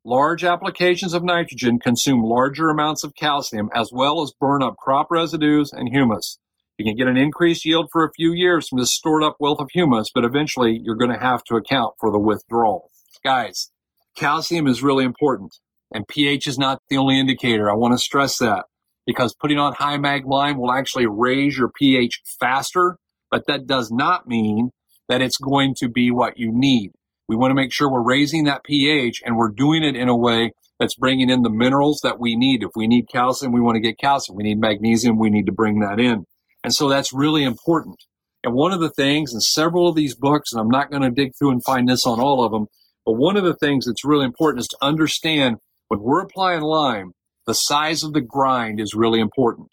large 0.05 0.45
applications 0.45 1.15
of 1.15 1.25
nitrogen 1.25 1.79
consume 1.79 2.23
larger 2.23 2.69
amounts 2.71 3.05
of 3.05 3.15
calcium 3.15 3.69
as 3.75 3.91
well 3.93 4.23
as 4.23 4.33
burn 4.41 4.63
up 4.63 4.77
crop 4.77 5.09
residues 5.11 5.73
and 5.73 5.89
humus. 5.89 6.39
You 6.77 6.85
can 6.85 6.97
get 6.97 7.09
an 7.09 7.17
increased 7.17 7.65
yield 7.65 7.89
for 7.93 8.05
a 8.05 8.13
few 8.13 8.33
years 8.33 8.69
from 8.69 8.79
this 8.79 8.95
stored 8.95 9.25
up 9.25 9.37
wealth 9.41 9.61
of 9.61 9.69
humus, 9.73 10.11
but 10.15 10.25
eventually 10.25 10.81
you're 10.83 10.95
going 10.95 11.13
to 11.13 11.19
have 11.19 11.43
to 11.45 11.57
account 11.57 11.95
for 11.99 12.13
the 12.13 12.21
withdrawal. 12.21 12.91
Guys, 13.25 13.71
calcium 14.17 14.69
is 14.69 14.83
really 14.83 15.05
important 15.05 15.57
and 15.93 16.07
pH 16.07 16.47
is 16.47 16.59
not 16.59 16.81
the 16.89 16.97
only 16.97 17.19
indicator. 17.19 17.71
I 17.71 17.75
want 17.75 17.95
to 17.95 17.99
stress 17.99 18.39
that 18.39 18.67
because 19.07 19.35
putting 19.35 19.59
on 19.59 19.75
high 19.75 19.97
mag 19.97 20.27
lime 20.27 20.59
will 20.59 20.71
actually 20.73 21.07
raise 21.07 21.57
your 21.57 21.71
pH 21.75 22.21
faster, 22.39 22.99
but 23.31 23.47
that 23.47 23.67
does 23.67 23.91
not 23.91 24.29
mean 24.29 24.71
that 25.09 25.23
it's 25.23 25.39
going 25.39 25.75
to 25.79 25.89
be 25.89 26.11
what 26.11 26.39
you 26.39 26.51
need. 26.53 26.93
We 27.29 27.37
want 27.37 27.51
to 27.51 27.55
make 27.55 27.73
sure 27.73 27.91
we're 27.91 28.03
raising 28.03 28.45
that 28.45 28.65
pH 28.65 29.23
and 29.25 29.37
we're 29.37 29.51
doing 29.51 29.83
it 29.83 29.97
in 29.97 30.09
a 30.09 30.17
way 30.17 30.53
that's 30.79 30.95
bringing 30.95 31.29
in 31.29 31.43
the 31.43 31.51
minerals 31.51 32.01
that 32.03 32.19
we 32.19 32.37
need. 32.37 32.63
If 32.63 32.71
we 32.77 32.87
need 32.87 33.09
calcium, 33.09 33.53
we 33.53 33.61
want 33.61 33.77
to 33.77 33.81
get 33.81 33.99
calcium. 33.99 34.37
We 34.37 34.45
need 34.45 34.59
magnesium, 34.59 35.19
we 35.19 35.31
need 35.31 35.47
to 35.47 35.53
bring 35.53 35.81
that 35.81 35.99
in. 35.99 36.25
And 36.65 36.75
so 36.75 36.89
that's 36.89 37.13
really 37.13 37.45
important. 37.45 37.97
And 38.45 38.55
one 38.55 38.73
of 38.73 38.81
the 38.81 38.91
things 38.91 39.35
in 39.35 39.41
several 39.41 39.89
of 39.89 39.97
these 39.97 40.15
books, 40.15 40.53
and 40.53 40.61
I'm 40.61 40.69
not 40.69 40.91
going 40.91 41.03
to 41.03 41.11
dig 41.11 41.33
through 41.39 41.51
and 41.51 41.65
find 41.65 41.89
this 41.89 42.07
on 42.07 42.21
all 42.21 42.45
of 42.45 42.53
them, 42.53 42.67
but 43.05 43.13
one 43.13 43.37
of 43.37 43.45
the 43.45 43.57
things 43.57 43.87
that's 43.87 44.05
really 44.05 44.25
important 44.25 44.61
is 44.61 44.69
to 44.69 44.79
understand 44.81 45.57
when 45.89 46.01
we're 46.01 46.23
applying 46.23 46.63
lime, 46.63 47.13
the 47.47 47.55
size 47.55 48.03
of 48.03 48.13
the 48.13 48.21
grind 48.21 48.81
is 48.81 48.95
really 48.95 49.21
important 49.21 49.69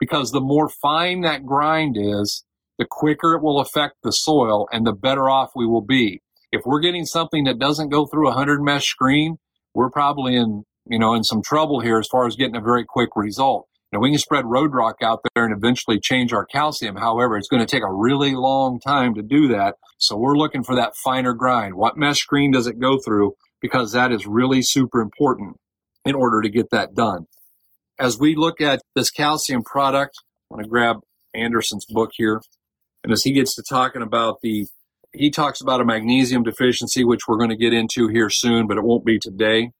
because 0.00 0.30
the 0.30 0.40
more 0.40 0.68
fine 0.68 1.20
that 1.20 1.44
grind 1.44 1.96
is, 1.98 2.44
the 2.78 2.86
quicker 2.88 3.34
it 3.34 3.42
will 3.42 3.60
affect 3.60 3.96
the 4.02 4.12
soil 4.12 4.68
and 4.72 4.86
the 4.86 4.92
better 4.92 5.28
off 5.28 5.50
we 5.54 5.66
will 5.66 5.82
be. 5.82 6.22
If 6.50 6.62
we're 6.64 6.80
getting 6.80 7.04
something 7.04 7.44
that 7.44 7.58
doesn't 7.58 7.90
go 7.90 8.06
through 8.06 8.28
a 8.28 8.36
100 8.36 8.62
mesh 8.62 8.86
screen, 8.86 9.36
we're 9.74 9.90
probably 9.90 10.36
in, 10.36 10.64
you 10.86 10.98
know, 10.98 11.14
in 11.14 11.24
some 11.24 11.42
trouble 11.42 11.80
here 11.80 11.98
as 11.98 12.08
far 12.10 12.26
as 12.26 12.36
getting 12.36 12.56
a 12.56 12.60
very 12.60 12.84
quick 12.88 13.10
result. 13.16 13.66
Now 13.92 14.00
we 14.00 14.10
can 14.10 14.18
spread 14.18 14.44
road 14.44 14.74
rock 14.74 14.96
out 15.02 15.20
there 15.34 15.44
and 15.44 15.54
eventually 15.54 15.98
change 15.98 16.32
our 16.32 16.44
calcium. 16.44 16.96
However, 16.96 17.36
it's 17.36 17.48
going 17.48 17.64
to 17.64 17.70
take 17.70 17.82
a 17.82 17.92
really 17.92 18.34
long 18.34 18.80
time 18.80 19.14
to 19.14 19.22
do 19.22 19.48
that. 19.48 19.76
So 19.98 20.16
we're 20.16 20.36
looking 20.36 20.62
for 20.62 20.74
that 20.76 20.94
finer 21.02 21.32
grind. 21.32 21.74
What 21.74 21.96
mesh 21.96 22.18
screen 22.18 22.52
does 22.52 22.66
it 22.66 22.78
go 22.78 22.98
through? 22.98 23.34
Because 23.60 23.92
that 23.92 24.12
is 24.12 24.26
really 24.26 24.62
super 24.62 25.00
important 25.00 25.56
in 26.04 26.14
order 26.14 26.42
to 26.42 26.48
get 26.48 26.70
that 26.70 26.94
done. 26.94 27.26
As 27.98 28.18
we 28.18 28.36
look 28.36 28.60
at 28.60 28.80
this 28.94 29.10
calcium 29.10 29.62
product, 29.62 30.14
I'm 30.50 30.56
going 30.56 30.64
to 30.64 30.70
grab 30.70 30.96
Anderson's 31.34 31.84
book 31.88 32.10
here. 32.14 32.40
And 33.04 33.12
as 33.12 33.22
he 33.22 33.32
gets 33.32 33.54
to 33.54 33.62
talking 33.68 34.02
about 34.02 34.38
the, 34.42 34.66
he 35.12 35.30
talks 35.30 35.60
about 35.60 35.80
a 35.80 35.84
magnesium 35.84 36.42
deficiency, 36.42 37.04
which 37.04 37.22
we're 37.28 37.38
going 37.38 37.50
to 37.50 37.56
get 37.56 37.72
into 37.72 38.08
here 38.08 38.30
soon, 38.30 38.66
but 38.66 38.76
it 38.76 38.84
won't 38.84 39.04
be 39.04 39.18
today. 39.18 39.70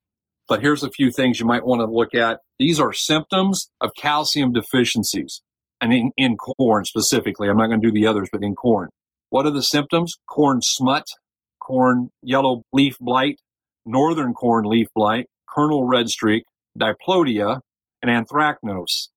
But 0.48 0.62
here's 0.62 0.82
a 0.82 0.90
few 0.90 1.10
things 1.10 1.38
you 1.38 1.46
might 1.46 1.66
want 1.66 1.80
to 1.80 1.87
look 1.87 2.14
at. 2.14 2.40
These 2.58 2.80
are 2.80 2.92
symptoms 2.92 3.70
of 3.80 3.90
calcium 3.98 4.52
deficiencies 4.52 5.42
and 5.80 5.92
in, 5.92 6.10
in 6.16 6.37
corn 6.37 6.84
specifically. 6.84 7.48
I'm 7.48 7.56
not 7.56 7.66
going 7.66 7.80
to 7.80 7.87
do 7.87 7.92
the 7.92 8.06
others, 8.06 8.28
but 8.32 8.42
in 8.42 8.54
corn. 8.54 8.88
What 9.30 9.46
are 9.46 9.50
the 9.50 9.62
symptoms? 9.62 10.14
Corn 10.26 10.60
smut, 10.62 11.04
corn 11.60 12.08
yellow 12.22 12.62
leaf 12.72 12.96
blight, 12.98 13.40
northern 13.84 14.32
corn 14.32 14.64
leaf 14.64 14.88
blight, 14.94 15.26
kernel 15.46 15.84
red 15.84 16.08
streak, 16.08 16.44
diplodia, 16.76 17.60
and 18.02 18.10
anthracnose. 18.10 19.08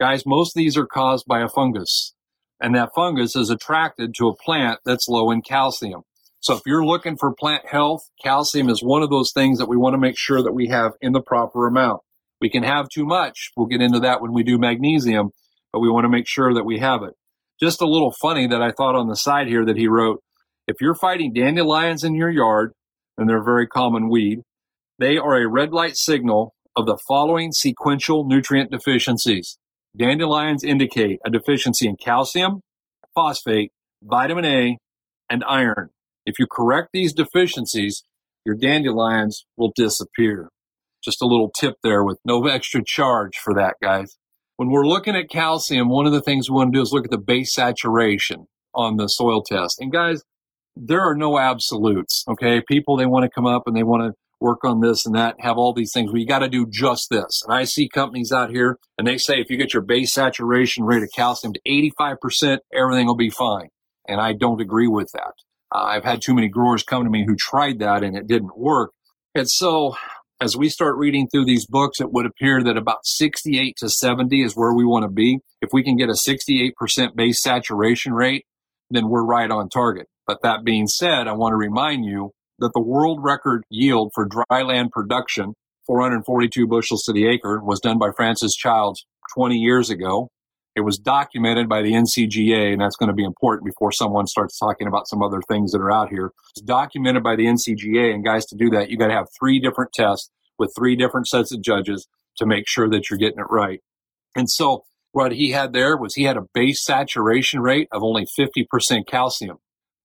Guys, 0.00 0.24
most 0.24 0.56
of 0.56 0.60
these 0.60 0.76
are 0.76 0.86
caused 0.86 1.26
by 1.26 1.40
a 1.40 1.48
fungus. 1.48 2.14
And 2.60 2.74
that 2.74 2.90
fungus 2.94 3.36
is 3.36 3.50
attracted 3.50 4.14
to 4.16 4.28
a 4.28 4.36
plant 4.36 4.80
that's 4.84 5.08
low 5.08 5.30
in 5.30 5.42
calcium. 5.42 6.02
So 6.40 6.54
if 6.54 6.62
you're 6.66 6.84
looking 6.84 7.16
for 7.16 7.34
plant 7.34 7.64
health, 7.68 8.02
calcium 8.22 8.68
is 8.68 8.82
one 8.82 9.02
of 9.02 9.10
those 9.10 9.32
things 9.32 9.58
that 9.58 9.68
we 9.68 9.76
want 9.76 9.94
to 9.94 9.98
make 9.98 10.16
sure 10.16 10.42
that 10.42 10.54
we 10.54 10.68
have 10.68 10.92
in 11.00 11.12
the 11.12 11.20
proper 11.20 11.66
amount. 11.66 12.00
We 12.40 12.50
can 12.50 12.62
have 12.62 12.88
too 12.88 13.04
much. 13.04 13.50
We'll 13.56 13.66
get 13.66 13.82
into 13.82 14.00
that 14.00 14.20
when 14.20 14.32
we 14.32 14.44
do 14.44 14.58
magnesium, 14.58 15.30
but 15.72 15.80
we 15.80 15.90
want 15.90 16.04
to 16.04 16.08
make 16.08 16.28
sure 16.28 16.54
that 16.54 16.64
we 16.64 16.78
have 16.78 17.02
it. 17.02 17.14
Just 17.60 17.82
a 17.82 17.88
little 17.88 18.12
funny 18.12 18.46
that 18.46 18.62
I 18.62 18.70
thought 18.70 18.94
on 18.94 19.08
the 19.08 19.16
side 19.16 19.48
here 19.48 19.64
that 19.64 19.76
he 19.76 19.88
wrote, 19.88 20.22
if 20.68 20.76
you're 20.80 20.94
fighting 20.94 21.32
dandelions 21.32 22.04
in 22.04 22.14
your 22.14 22.30
yard, 22.30 22.72
and 23.16 23.28
they're 23.28 23.40
a 23.40 23.44
very 23.44 23.66
common 23.66 24.08
weed, 24.08 24.42
they 24.98 25.16
are 25.16 25.36
a 25.36 25.48
red 25.48 25.72
light 25.72 25.96
signal 25.96 26.54
of 26.76 26.86
the 26.86 26.98
following 27.08 27.50
sequential 27.50 28.24
nutrient 28.24 28.70
deficiencies. 28.70 29.58
Dandelions 29.98 30.62
indicate 30.62 31.18
a 31.26 31.30
deficiency 31.30 31.88
in 31.88 31.96
calcium, 31.96 32.60
phosphate, 33.14 33.72
vitamin 34.02 34.44
A, 34.44 34.78
and 35.28 35.42
iron. 35.44 35.90
If 36.24 36.38
you 36.38 36.46
correct 36.50 36.90
these 36.92 37.12
deficiencies, 37.12 38.04
your 38.44 38.54
dandelions 38.54 39.44
will 39.56 39.72
disappear. 39.74 40.50
Just 41.02 41.20
a 41.20 41.26
little 41.26 41.50
tip 41.50 41.74
there 41.82 42.04
with 42.04 42.18
no 42.24 42.46
extra 42.46 42.82
charge 42.84 43.38
for 43.38 43.54
that, 43.54 43.74
guys. 43.82 44.16
When 44.56 44.70
we're 44.70 44.86
looking 44.86 45.16
at 45.16 45.30
calcium, 45.30 45.88
one 45.88 46.06
of 46.06 46.12
the 46.12 46.22
things 46.22 46.48
we 46.48 46.54
want 46.54 46.72
to 46.72 46.78
do 46.78 46.82
is 46.82 46.92
look 46.92 47.04
at 47.04 47.10
the 47.10 47.18
base 47.18 47.52
saturation 47.52 48.46
on 48.74 48.96
the 48.96 49.08
soil 49.08 49.42
test. 49.42 49.80
And 49.80 49.92
guys, 49.92 50.22
there 50.76 51.00
are 51.00 51.14
no 51.14 51.38
absolutes. 51.38 52.24
Okay. 52.28 52.62
People, 52.66 52.96
they 52.96 53.06
want 53.06 53.24
to 53.24 53.30
come 53.30 53.46
up 53.46 53.64
and 53.66 53.76
they 53.76 53.82
want 53.82 54.02
to 54.02 54.18
work 54.40 54.64
on 54.64 54.80
this 54.80 55.04
and 55.04 55.14
that, 55.14 55.36
have 55.40 55.58
all 55.58 55.72
these 55.72 55.92
things. 55.92 56.10
You 56.14 56.26
got 56.26 56.40
to 56.40 56.48
do 56.48 56.66
just 56.68 57.08
this. 57.10 57.42
And 57.46 57.54
I 57.54 57.64
see 57.64 57.88
companies 57.88 58.32
out 58.32 58.50
here 58.50 58.78
and 58.96 59.06
they 59.06 59.18
say 59.18 59.40
if 59.40 59.50
you 59.50 59.56
get 59.56 59.74
your 59.74 59.82
base 59.82 60.12
saturation 60.12 60.84
rate 60.84 61.02
of 61.02 61.10
calcium 61.14 61.52
to 61.52 61.60
85%, 61.66 62.58
everything 62.72 63.06
will 63.06 63.16
be 63.16 63.30
fine. 63.30 63.68
And 64.06 64.20
I 64.20 64.32
don't 64.32 64.60
agree 64.60 64.88
with 64.88 65.10
that. 65.12 65.34
Uh, 65.74 65.82
I've 65.84 66.04
had 66.04 66.22
too 66.22 66.34
many 66.34 66.48
growers 66.48 66.82
come 66.82 67.04
to 67.04 67.10
me 67.10 67.26
who 67.26 67.36
tried 67.36 67.78
that 67.80 68.02
and 68.02 68.16
it 68.16 68.26
didn't 68.26 68.56
work. 68.56 68.92
And 69.34 69.48
so 69.48 69.96
as 70.40 70.56
we 70.56 70.68
start 70.68 70.96
reading 70.96 71.28
through 71.28 71.44
these 71.44 71.66
books, 71.66 72.00
it 72.00 72.12
would 72.12 72.24
appear 72.24 72.62
that 72.62 72.76
about 72.76 73.04
68 73.04 73.76
to 73.78 73.88
70 73.88 74.42
is 74.42 74.54
where 74.54 74.72
we 74.72 74.84
want 74.84 75.02
to 75.02 75.10
be. 75.10 75.40
If 75.60 75.70
we 75.72 75.82
can 75.82 75.96
get 75.96 76.08
a 76.08 76.12
68% 76.12 76.72
base 77.16 77.42
saturation 77.42 78.12
rate, 78.12 78.46
then 78.90 79.08
we're 79.08 79.24
right 79.24 79.50
on 79.50 79.68
target. 79.68 80.06
But 80.26 80.42
that 80.42 80.64
being 80.64 80.86
said, 80.86 81.26
I 81.26 81.32
want 81.32 81.52
to 81.52 81.56
remind 81.56 82.04
you 82.04 82.32
that 82.58 82.72
the 82.74 82.82
world 82.82 83.20
record 83.22 83.64
yield 83.70 84.12
for 84.14 84.26
dry 84.26 84.62
land 84.62 84.90
production, 84.90 85.54
442 85.86 86.66
bushels 86.66 87.02
to 87.04 87.12
the 87.12 87.26
acre, 87.26 87.60
was 87.62 87.80
done 87.80 87.98
by 87.98 88.10
Francis 88.16 88.54
Childs 88.54 89.06
20 89.34 89.56
years 89.56 89.90
ago. 89.90 90.28
It 90.76 90.82
was 90.82 90.98
documented 90.98 91.68
by 91.68 91.82
the 91.82 91.92
NCGA, 91.92 92.72
and 92.72 92.80
that's 92.80 92.96
going 92.96 93.08
to 93.08 93.14
be 93.14 93.24
important 93.24 93.64
before 93.64 93.90
someone 93.90 94.26
starts 94.26 94.58
talking 94.58 94.86
about 94.86 95.08
some 95.08 95.22
other 95.22 95.40
things 95.48 95.72
that 95.72 95.80
are 95.80 95.90
out 95.90 96.08
here. 96.08 96.30
It's 96.54 96.64
documented 96.64 97.22
by 97.22 97.34
the 97.34 97.46
NCGA, 97.46 98.14
and 98.14 98.24
guys, 98.24 98.46
to 98.46 98.56
do 98.56 98.70
that, 98.70 98.88
you 98.88 98.96
got 98.96 99.08
to 99.08 99.14
have 99.14 99.26
three 99.38 99.58
different 99.58 99.92
tests 99.92 100.30
with 100.58 100.72
three 100.76 100.94
different 100.94 101.26
sets 101.26 101.52
of 101.52 101.62
judges 101.62 102.06
to 102.36 102.46
make 102.46 102.64
sure 102.68 102.88
that 102.90 103.10
you're 103.10 103.18
getting 103.18 103.40
it 103.40 103.50
right. 103.50 103.80
And 104.36 104.48
so 104.48 104.84
what 105.12 105.32
he 105.32 105.50
had 105.50 105.72
there 105.72 105.96
was 105.96 106.14
he 106.14 106.24
had 106.24 106.36
a 106.36 106.46
base 106.54 106.84
saturation 106.84 107.60
rate 107.60 107.88
of 107.90 108.02
only 108.02 108.26
50% 108.38 109.06
calcium, 109.06 109.58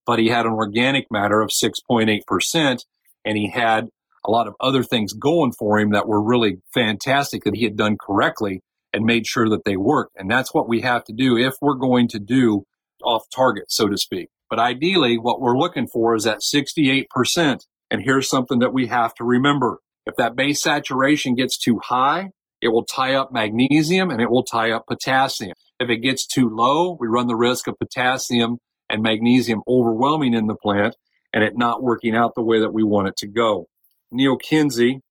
but 0.06 0.20
he 0.20 0.28
had 0.28 0.46
an 0.46 0.54
organic 0.54 1.12
matter 1.12 1.42
of 1.42 1.50
6.8%, 1.50 2.80
and 3.26 3.38
he 3.38 3.50
had 3.50 3.90
a 4.26 4.32
lot 4.32 4.48
of 4.48 4.56
other 4.60 4.84
things 4.84 5.14
going 5.14 5.52
for 5.52 5.80
him 5.80 5.92
that 5.92 6.08
were 6.08 6.22
really 6.22 6.58
fantastic 6.74 7.44
that 7.44 7.56
he 7.56 7.64
had 7.64 7.76
done 7.76 7.98
correctly 8.00 8.62
and 8.94 9.06
made 9.06 9.28
sure 9.28 9.50
that 9.50 9.66
they 9.66 9.76
worked. 9.76 10.16
And 10.16 10.30
that's 10.30 10.54
what 10.54 10.70
we 10.70 10.82
have 10.82 11.04
to 11.06 11.14
do 11.14 11.38
if 11.38 11.56
we're 11.62 11.74
going 11.74 12.08
to 12.10 12.20
do 12.20 12.64
off 13.04 13.24
target, 13.36 13.66
so 13.70 13.90
to 13.90 13.98
speak. 13.98 14.30
But 14.50 14.60
ideally, 14.60 15.18
what 15.18 15.42
we're 15.42 15.58
looking 15.58 15.88
for 15.88 16.16
is 16.16 16.24
that 16.24 16.40
68%. 16.40 17.66
And 17.92 18.02
here's 18.04 18.30
something 18.30 18.60
that 18.60 18.74
we 18.74 18.88
have 18.88 19.14
to 19.16 19.24
remember. 19.24 19.80
If 20.06 20.16
that 20.18 20.36
base 20.36 20.62
saturation 20.62 21.36
gets 21.36 21.58
too 21.58 21.80
high, 21.84 22.30
it 22.62 22.70
will 22.70 22.86
tie 22.86 23.16
up 23.16 23.32
magnesium 23.32 24.10
and 24.10 24.22
it 24.22 24.30
will 24.30 24.44
tie 24.44 24.72
up 24.72 24.86
potassium. 24.88 25.54
If 25.80 25.90
it 25.90 25.98
gets 25.98 26.26
too 26.26 26.50
low, 26.50 26.96
we 27.00 27.08
run 27.08 27.28
the 27.28 27.36
risk 27.36 27.68
of 27.68 27.78
potassium 27.78 28.58
and 28.94 29.02
magnesium 29.02 29.62
overwhelming 29.68 30.36
in 30.36 30.46
the 30.46 30.56
plant 30.56 30.96
and 31.34 31.44
it 31.44 31.58
not 31.58 31.82
working 31.82 32.16
out 32.16 32.36
the 32.36 32.44
way 32.44 32.60
that 32.60 32.74
we 32.74 32.84
want 32.84 33.08
it 33.08 33.18
to 33.18 33.28
go. 33.28 33.66
Neal 34.12 34.38
Kinsey, 34.38 35.02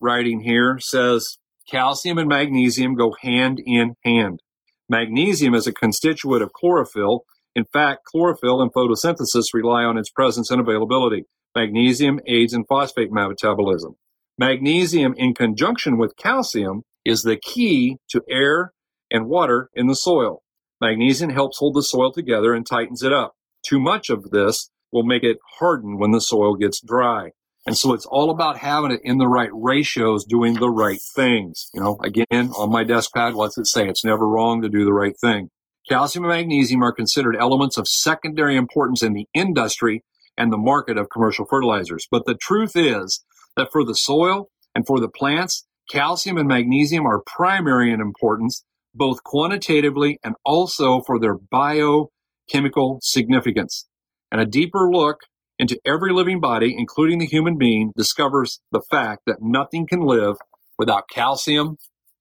writing 0.00 0.40
here, 0.40 0.78
says 0.78 1.38
Calcium 1.68 2.18
and 2.18 2.28
magnesium 2.28 2.94
go 2.94 3.14
hand 3.20 3.60
in 3.66 3.96
hand. 4.04 4.40
Magnesium 4.88 5.54
is 5.54 5.66
a 5.66 5.72
constituent 5.72 6.42
of 6.42 6.52
chlorophyll. 6.52 7.24
In 7.56 7.64
fact, 7.72 8.04
chlorophyll 8.04 8.62
and 8.62 8.72
photosynthesis 8.72 9.46
rely 9.52 9.82
on 9.82 9.98
its 9.98 10.10
presence 10.10 10.50
and 10.50 10.60
availability. 10.60 11.24
Magnesium 11.56 12.20
aids 12.26 12.54
in 12.54 12.64
phosphate 12.64 13.10
metabolism. 13.10 13.94
Magnesium 14.38 15.14
in 15.16 15.34
conjunction 15.34 15.98
with 15.98 16.16
calcium 16.16 16.82
is 17.04 17.22
the 17.22 17.36
key 17.36 17.96
to 18.10 18.22
air 18.30 18.72
and 19.10 19.26
water 19.26 19.68
in 19.74 19.88
the 19.88 19.96
soil. 19.96 20.42
Magnesium 20.82 21.30
helps 21.30 21.58
hold 21.58 21.76
the 21.76 21.82
soil 21.82 22.10
together 22.10 22.52
and 22.52 22.66
tightens 22.66 23.04
it 23.04 23.12
up. 23.12 23.36
Too 23.64 23.78
much 23.78 24.10
of 24.10 24.32
this 24.32 24.68
will 24.90 25.04
make 25.04 25.22
it 25.22 25.38
harden 25.60 25.96
when 25.96 26.10
the 26.10 26.20
soil 26.20 26.56
gets 26.56 26.80
dry. 26.80 27.30
And 27.64 27.78
so 27.78 27.92
it's 27.92 28.04
all 28.04 28.30
about 28.30 28.58
having 28.58 28.90
it 28.90 29.00
in 29.04 29.18
the 29.18 29.28
right 29.28 29.50
ratios, 29.52 30.24
doing 30.24 30.54
the 30.54 30.70
right 30.70 30.98
things. 31.14 31.70
You 31.72 31.82
know, 31.82 31.98
again, 32.02 32.50
on 32.58 32.72
my 32.72 32.82
desk 32.82 33.12
pad, 33.14 33.34
what's 33.34 33.56
it 33.56 33.68
say? 33.68 33.88
It's 33.88 34.04
never 34.04 34.26
wrong 34.26 34.60
to 34.62 34.68
do 34.68 34.84
the 34.84 34.92
right 34.92 35.14
thing. 35.20 35.50
Calcium 35.88 36.24
and 36.24 36.32
magnesium 36.32 36.82
are 36.82 36.90
considered 36.90 37.36
elements 37.36 37.78
of 37.78 37.86
secondary 37.86 38.56
importance 38.56 39.04
in 39.04 39.12
the 39.12 39.28
industry 39.34 40.02
and 40.36 40.52
the 40.52 40.58
market 40.58 40.98
of 40.98 41.10
commercial 41.10 41.46
fertilizers. 41.48 42.08
But 42.10 42.26
the 42.26 42.34
truth 42.34 42.72
is 42.74 43.22
that 43.56 43.68
for 43.70 43.84
the 43.84 43.94
soil 43.94 44.48
and 44.74 44.84
for 44.84 44.98
the 44.98 45.08
plants, 45.08 45.64
calcium 45.88 46.38
and 46.38 46.48
magnesium 46.48 47.06
are 47.06 47.22
primary 47.24 47.92
in 47.92 48.00
importance, 48.00 48.64
both 48.94 49.22
quantitatively 49.24 50.18
and 50.24 50.34
also 50.44 51.00
for 51.00 51.18
their 51.18 51.34
biochemical 51.34 52.98
significance. 53.02 53.86
And 54.30 54.40
a 54.40 54.46
deeper 54.46 54.90
look 54.90 55.20
into 55.58 55.78
every 55.84 56.12
living 56.12 56.40
body, 56.40 56.74
including 56.76 57.18
the 57.18 57.26
human 57.26 57.56
being, 57.56 57.92
discovers 57.96 58.60
the 58.72 58.82
fact 58.90 59.22
that 59.26 59.40
nothing 59.40 59.86
can 59.86 60.00
live 60.00 60.36
without 60.78 61.08
calcium 61.08 61.76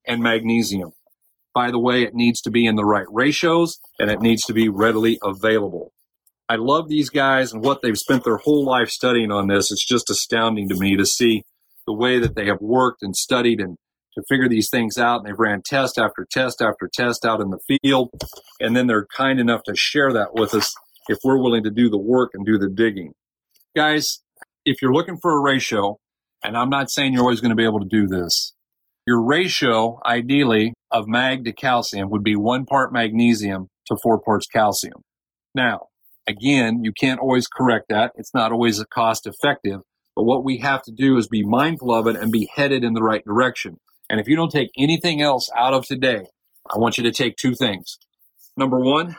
and 0.06 0.22
magnesium. 0.22 0.92
By 1.54 1.72
the 1.72 1.80
way, 1.80 2.04
it 2.04 2.14
needs 2.14 2.42
to 2.42 2.52
be 2.52 2.66
in 2.66 2.76
the 2.76 2.86
right 2.86 3.08
ratios 3.10 3.80
and 4.00 4.10
it 4.10 4.22
needs 4.22 4.44
to 4.44 4.54
be 4.54 4.70
readily 4.70 5.20
available. 5.24 5.92
I 6.48 6.56
love 6.56 6.90
these 6.90 7.10
guys 7.10 7.54
and 7.54 7.64
what 7.64 7.82
they've 7.82 7.98
spent 7.98 8.24
their 8.24 8.38
whole 8.38 8.66
life 8.66 8.90
studying 8.90 9.32
on 9.32 9.48
this. 9.48 9.72
It's 9.72 9.86
just 9.86 10.10
astounding 10.10 10.70
to 10.70 10.76
me 10.76 10.98
to 10.98 11.06
see 11.06 11.44
the 11.88 11.94
way 11.94 12.20
that 12.20 12.36
they 12.36 12.46
have 12.48 12.62
worked 12.62 13.04
and 13.04 13.16
studied 13.16 13.60
and 13.60 13.78
to 14.16 14.24
figure 14.28 14.50
these 14.50 14.70
things 14.70 14.98
out. 14.98 15.18
And 15.18 15.26
they've 15.26 15.40
ran 15.40 15.62
test 15.64 15.98
after 15.98 16.28
test 16.32 16.62
after 16.62 16.90
test 16.94 17.26
out 17.26 17.42
in 17.42 17.50
the 17.50 17.80
field. 17.82 18.10
And 18.60 18.76
then 18.76 18.88
they're 18.88 19.08
kind 19.16 19.40
enough 19.40 19.64
to 19.64 19.76
share 19.76 20.12
that 20.14 20.34
with 20.34 20.54
us 20.54 20.74
if 21.08 21.18
we're 21.24 21.42
willing 21.42 21.64
to 21.64 21.72
do 21.72 21.90
the 21.90 21.98
work 21.98 22.32
and 22.34 22.46
do 22.46 22.58
the 22.58 22.70
digging 22.70 23.14
guys, 23.76 24.22
if 24.66 24.82
you're 24.82 24.94
looking 24.94 25.18
for 25.18 25.32
a 25.32 25.42
ratio, 25.42 25.98
and 26.44 26.58
I'm 26.58 26.70
not 26.70 26.90
saying 26.90 27.14
you're 27.14 27.22
always 27.22 27.42
going 27.42 27.50
to 27.50 27.56
be 27.56 27.64
able 27.64 27.80
to 27.80 27.88
do 27.88 28.08
this, 28.08 28.54
your 29.08 29.24
ratio, 29.24 30.00
ideally, 30.06 30.74
of 30.92 31.08
mag 31.08 31.46
to 31.46 31.54
calcium 31.54 32.10
would 32.10 32.24
be 32.24 32.36
one 32.36 32.66
part 32.66 32.94
magnesium 32.94 33.68
to 33.88 33.98
four 34.04 34.20
parts 34.20 34.46
calcium. 34.48 35.02
Now, 35.56 35.88
again, 36.28 36.84
you 36.84 36.92
can't 36.92 37.20
always 37.20 37.48
correct 37.48 37.86
that. 37.90 38.12
It's 38.16 38.34
not 38.34 38.52
always 38.52 38.84
cost 38.94 39.26
effective. 39.26 39.82
But 40.16 40.24
what 40.24 40.44
we 40.44 40.58
have 40.58 40.82
to 40.84 40.92
do 40.92 41.18
is 41.18 41.28
be 41.28 41.44
mindful 41.44 41.94
of 41.94 42.06
it 42.08 42.18
and 42.18 42.32
be 42.32 42.50
headed 42.54 42.84
in 42.84 42.94
the 42.94 43.02
right 43.02 43.24
direction. 43.24 43.78
And 44.12 44.20
if 44.20 44.28
you 44.28 44.36
don't 44.36 44.52
take 44.52 44.72
anything 44.78 45.22
else 45.22 45.50
out 45.58 45.74
of 45.74 45.86
today, 45.86 46.26
I 46.70 46.78
want 46.78 46.98
you 46.98 47.04
to 47.06 47.14
take 47.14 47.38
two 47.38 47.56
things. 47.56 47.98
Number 48.58 48.78
one, 48.78 49.16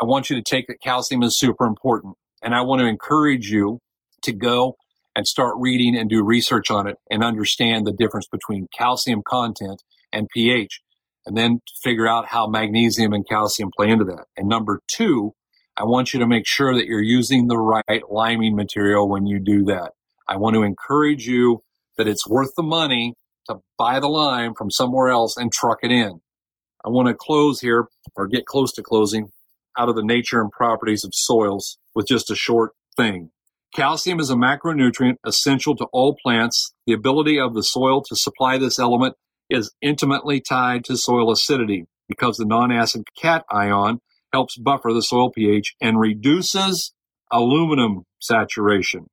I 0.00 0.04
want 0.04 0.30
you 0.30 0.36
to 0.36 0.42
take 0.42 0.68
that 0.68 0.80
calcium 0.80 1.24
is 1.24 1.36
super 1.36 1.66
important. 1.66 2.14
And 2.44 2.54
I 2.54 2.60
want 2.60 2.80
to 2.80 2.86
encourage 2.86 3.50
you 3.50 3.80
to 4.22 4.32
go 4.32 4.76
and 5.16 5.26
start 5.26 5.54
reading 5.58 5.96
and 5.96 6.08
do 6.08 6.22
research 6.22 6.70
on 6.70 6.86
it 6.86 6.94
and 7.10 7.24
understand 7.24 7.88
the 7.88 7.92
difference 7.92 8.28
between 8.28 8.68
calcium 8.72 9.20
content 9.26 9.82
and 10.12 10.28
pH. 10.32 10.80
And 11.26 11.36
then 11.36 11.60
figure 11.82 12.06
out 12.06 12.26
how 12.28 12.46
magnesium 12.46 13.12
and 13.12 13.28
calcium 13.28 13.70
play 13.76 13.90
into 13.90 14.04
that. 14.04 14.26
And 14.36 14.48
number 14.48 14.80
two, 14.86 15.34
I 15.76 15.82
want 15.82 16.12
you 16.12 16.20
to 16.20 16.26
make 16.26 16.46
sure 16.46 16.72
that 16.72 16.86
you're 16.86 17.02
using 17.02 17.48
the 17.48 17.58
right 17.58 18.08
liming 18.08 18.54
material 18.54 19.08
when 19.08 19.26
you 19.26 19.40
do 19.40 19.64
that. 19.64 19.90
I 20.28 20.36
want 20.36 20.54
to 20.54 20.62
encourage 20.62 21.26
you 21.26 21.64
that 21.96 22.06
it's 22.06 22.28
worth 22.28 22.54
the 22.56 22.62
money 22.62 23.16
to 23.46 23.56
buy 23.78 24.00
the 24.00 24.08
lime 24.08 24.54
from 24.54 24.70
somewhere 24.70 25.08
else 25.08 25.36
and 25.36 25.52
truck 25.52 25.78
it 25.82 25.90
in. 25.90 26.20
I 26.84 26.88
want 26.88 27.08
to 27.08 27.14
close 27.14 27.60
here 27.60 27.88
or 28.14 28.26
get 28.26 28.46
close 28.46 28.72
to 28.74 28.82
closing 28.82 29.30
out 29.78 29.88
of 29.88 29.96
the 29.96 30.04
nature 30.04 30.40
and 30.40 30.50
properties 30.50 31.04
of 31.04 31.10
soils 31.14 31.78
with 31.94 32.06
just 32.06 32.30
a 32.30 32.36
short 32.36 32.72
thing. 32.96 33.30
Calcium 33.74 34.20
is 34.20 34.30
a 34.30 34.34
macronutrient 34.34 35.16
essential 35.26 35.76
to 35.76 35.86
all 35.92 36.16
plants. 36.22 36.72
The 36.86 36.92
ability 36.92 37.38
of 37.38 37.54
the 37.54 37.62
soil 37.62 38.02
to 38.02 38.16
supply 38.16 38.56
this 38.58 38.78
element 38.78 39.16
is 39.50 39.72
intimately 39.82 40.40
tied 40.40 40.84
to 40.84 40.96
soil 40.96 41.30
acidity 41.30 41.86
because 42.08 42.36
the 42.36 42.46
non-acid 42.46 43.04
cation 43.20 44.00
helps 44.32 44.56
buffer 44.56 44.92
the 44.92 45.02
soil 45.02 45.30
pH, 45.30 45.74
and 45.80 45.98
reduces 45.98 46.92
aluminum 47.32 48.02
saturation. 48.20 49.06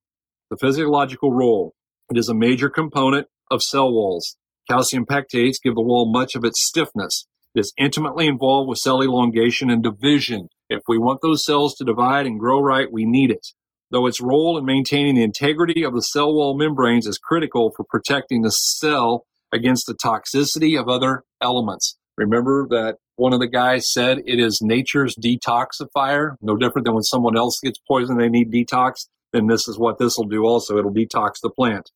The 0.50 0.58
physiological 0.58 1.32
role. 1.32 1.74
It 2.10 2.18
is 2.18 2.30
a 2.30 2.34
major 2.34 2.70
component 2.70 3.28
of 3.54 3.64
cell 3.64 3.92
walls. 3.92 4.36
Calcium 4.70 5.06
pectates 5.06 5.60
give 5.62 5.76
the 5.76 5.82
wall 5.82 6.12
much 6.12 6.36
of 6.36 6.44
its 6.44 6.66
stiffness. 6.66 7.28
It 7.56 7.60
is 7.60 7.74
intimately 7.78 8.28
involved 8.28 8.68
with 8.68 8.80
cell 8.80 9.02
elongation 9.02 9.70
and 9.70 9.84
division. 9.84 10.50
If 10.70 10.82
we 10.88 10.98
want 10.98 11.20
those 11.22 11.46
cells 11.46 11.76
to 11.76 11.86
divide 11.86 12.26
and 12.26 12.40
grow 12.40 12.60
right, 12.60 12.92
we 12.92 13.06
need 13.06 13.30
it. 13.30 13.46
Though 13.92 14.08
its 14.08 14.20
role 14.20 14.58
in 14.58 14.66
maintaining 14.66 15.16
the 15.16 15.24
integrity 15.24 15.84
of 15.84 15.94
the 15.94 16.02
cell 16.02 16.34
wall 16.34 16.58
membranes 16.58 17.06
is 17.06 17.20
critical 17.20 17.72
for 17.76 17.84
protecting 17.84 18.42
the 18.42 18.50
cell 18.50 19.26
against 19.52 19.86
the 19.86 19.94
toxicity 19.94 20.80
of 20.80 20.90
other 20.90 21.24
elements. 21.42 21.96
Remember 22.18 22.68
that 22.70 22.98
one 23.18 23.34
of 23.34 23.40
the 23.40 23.48
guys 23.48 23.92
said 23.92 24.20
it 24.26 24.40
is 24.40 24.60
nature's 24.64 25.16
detoxifier, 25.16 26.36
no 26.42 26.56
different 26.56 26.86
than 26.86 26.96
when 26.96 27.04
someone 27.04 27.38
else 27.38 27.60
gets 27.64 27.80
poisoned, 27.88 28.20
they 28.20 28.30
need 28.30 28.52
detox. 28.52 29.08
Then 29.32 29.48
this 29.48 29.68
is 29.68 29.78
what 29.78 30.00
this 30.00 30.18
will 30.18 30.28
do 30.28 30.44
also. 30.44 30.78
It'll 30.78 30.94
detox 30.94 31.34
the 31.42 31.52
plant. 31.52 31.92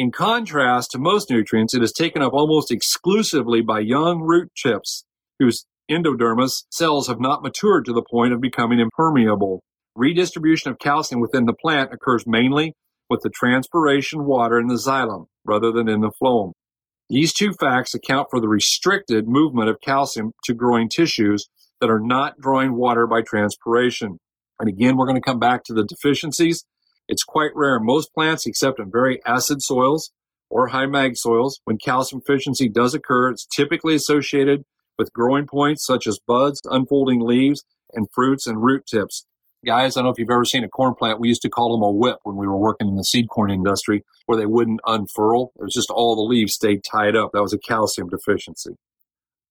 In 0.00 0.10
contrast 0.10 0.92
to 0.92 0.98
most 0.98 1.28
nutrients, 1.28 1.74
it 1.74 1.82
is 1.82 1.92
taken 1.92 2.22
up 2.22 2.32
almost 2.32 2.72
exclusively 2.72 3.60
by 3.60 3.80
young 3.80 4.22
root 4.22 4.50
tips 4.56 5.04
whose 5.38 5.66
endodermis 5.90 6.64
cells 6.70 7.06
have 7.06 7.20
not 7.20 7.42
matured 7.42 7.84
to 7.84 7.92
the 7.92 8.06
point 8.10 8.32
of 8.32 8.40
becoming 8.40 8.80
impermeable. 8.80 9.62
Redistribution 9.94 10.70
of 10.70 10.78
calcium 10.78 11.20
within 11.20 11.44
the 11.44 11.52
plant 11.52 11.92
occurs 11.92 12.24
mainly 12.26 12.72
with 13.10 13.20
the 13.20 13.28
transpiration 13.28 14.24
water 14.24 14.58
in 14.58 14.68
the 14.68 14.76
xylem 14.76 15.26
rather 15.44 15.70
than 15.70 15.86
in 15.86 16.00
the 16.00 16.12
phloem. 16.18 16.52
These 17.10 17.34
two 17.34 17.52
facts 17.60 17.92
account 17.92 18.28
for 18.30 18.40
the 18.40 18.48
restricted 18.48 19.28
movement 19.28 19.68
of 19.68 19.82
calcium 19.82 20.32
to 20.44 20.54
growing 20.54 20.88
tissues 20.88 21.46
that 21.82 21.90
are 21.90 22.00
not 22.00 22.40
drawing 22.40 22.74
water 22.74 23.06
by 23.06 23.20
transpiration. 23.20 24.16
And 24.58 24.66
again, 24.66 24.96
we're 24.96 25.04
going 25.04 25.20
to 25.20 25.30
come 25.30 25.38
back 25.38 25.62
to 25.64 25.74
the 25.74 25.84
deficiencies. 25.84 26.64
It's 27.10 27.24
quite 27.24 27.50
rare 27.56 27.76
in 27.76 27.84
most 27.84 28.14
plants, 28.14 28.46
except 28.46 28.78
in 28.78 28.88
very 28.88 29.20
acid 29.26 29.62
soils 29.62 30.12
or 30.48 30.68
high 30.68 30.86
mag 30.86 31.16
soils. 31.16 31.60
When 31.64 31.76
calcium 31.76 32.20
deficiency 32.20 32.68
does 32.68 32.94
occur, 32.94 33.30
it's 33.30 33.44
typically 33.44 33.96
associated 33.96 34.64
with 34.96 35.12
growing 35.12 35.48
points 35.48 35.84
such 35.84 36.06
as 36.06 36.20
buds, 36.24 36.60
unfolding 36.64 37.20
leaves, 37.20 37.64
and 37.94 38.06
fruits 38.14 38.46
and 38.46 38.62
root 38.62 38.86
tips. 38.86 39.26
Guys, 39.66 39.96
I 39.96 40.00
don't 40.00 40.06
know 40.06 40.12
if 40.12 40.20
you've 40.20 40.30
ever 40.30 40.44
seen 40.44 40.62
a 40.62 40.68
corn 40.68 40.94
plant. 40.94 41.18
We 41.18 41.26
used 41.26 41.42
to 41.42 41.50
call 41.50 41.72
them 41.72 41.82
a 41.82 41.90
whip 41.90 42.18
when 42.22 42.36
we 42.36 42.46
were 42.46 42.56
working 42.56 42.86
in 42.86 42.94
the 42.94 43.02
seed 43.02 43.28
corn 43.28 43.50
industry, 43.50 44.04
where 44.26 44.38
they 44.38 44.46
wouldn't 44.46 44.80
unfurl. 44.86 45.50
It 45.58 45.64
was 45.64 45.74
just 45.74 45.90
all 45.90 46.14
the 46.14 46.22
leaves 46.22 46.54
stayed 46.54 46.84
tied 46.84 47.16
up. 47.16 47.32
That 47.32 47.42
was 47.42 47.52
a 47.52 47.58
calcium 47.58 48.08
deficiency. 48.08 48.76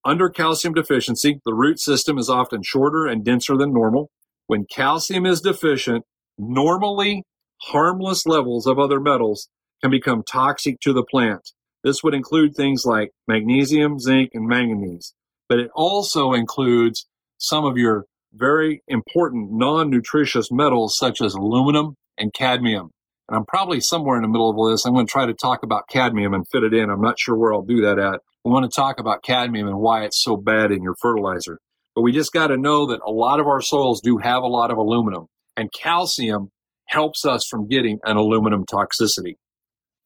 Under 0.05 0.29
calcium 0.29 0.73
deficiency, 0.73 1.41
the 1.43 1.53
root 1.53 1.81
system 1.81 2.17
is 2.17 2.29
often 2.29 2.61
shorter 2.63 3.05
and 3.05 3.25
denser 3.25 3.57
than 3.57 3.73
normal. 3.73 4.11
When 4.47 4.63
calcium 4.63 5.25
is 5.25 5.41
deficient, 5.41 6.05
normally 6.37 7.25
harmless 7.61 8.25
levels 8.25 8.65
of 8.65 8.79
other 8.79 8.99
metals 8.99 9.49
can 9.81 9.91
become 9.91 10.23
toxic 10.23 10.79
to 10.81 10.93
the 10.93 11.03
plant. 11.03 11.51
This 11.83 12.03
would 12.03 12.13
include 12.13 12.55
things 12.55 12.83
like 12.85 13.11
magnesium, 13.27 13.99
zinc, 13.99 14.31
and 14.33 14.47
manganese, 14.47 15.13
but 15.47 15.59
it 15.59 15.71
also 15.73 16.33
includes 16.33 17.07
some 17.37 17.65
of 17.65 17.77
your 17.77 18.05
very 18.33 18.83
important 18.87 19.51
non-nutritious 19.51 20.51
metals 20.51 20.97
such 20.97 21.21
as 21.21 21.33
aluminum 21.33 21.95
and 22.17 22.33
cadmium. 22.33 22.91
And 23.27 23.37
I'm 23.37 23.45
probably 23.45 23.79
somewhere 23.79 24.17
in 24.17 24.23
the 24.23 24.27
middle 24.27 24.49
of 24.49 24.71
this. 24.71 24.85
I'm 24.85 24.93
going 24.93 25.07
to 25.07 25.11
try 25.11 25.25
to 25.25 25.33
talk 25.33 25.63
about 25.63 25.87
cadmium 25.89 26.33
and 26.33 26.45
fit 26.51 26.63
it 26.63 26.73
in. 26.73 26.89
I'm 26.89 27.01
not 27.01 27.19
sure 27.19 27.35
where 27.35 27.53
I'll 27.53 27.61
do 27.61 27.81
that 27.81 27.97
at. 27.97 28.21
I 28.45 28.49
want 28.49 28.69
to 28.69 28.75
talk 28.75 28.99
about 28.99 29.23
cadmium 29.23 29.67
and 29.67 29.79
why 29.79 30.03
it's 30.03 30.21
so 30.21 30.35
bad 30.35 30.71
in 30.71 30.83
your 30.83 30.95
fertilizer. 30.99 31.59
But 31.95 32.01
we 32.01 32.11
just 32.11 32.33
got 32.33 32.47
to 32.47 32.57
know 32.57 32.87
that 32.87 33.01
a 33.05 33.11
lot 33.11 33.39
of 33.39 33.47
our 33.47 33.61
soils 33.61 34.01
do 34.01 34.17
have 34.17 34.43
a 34.43 34.47
lot 34.47 34.71
of 34.71 34.77
aluminum 34.77 35.27
and 35.55 35.71
calcium 35.71 36.49
helps 36.89 37.25
us 37.25 37.47
from 37.47 37.67
getting 37.67 37.99
an 38.03 38.17
aluminum 38.17 38.65
toxicity. 38.65 39.37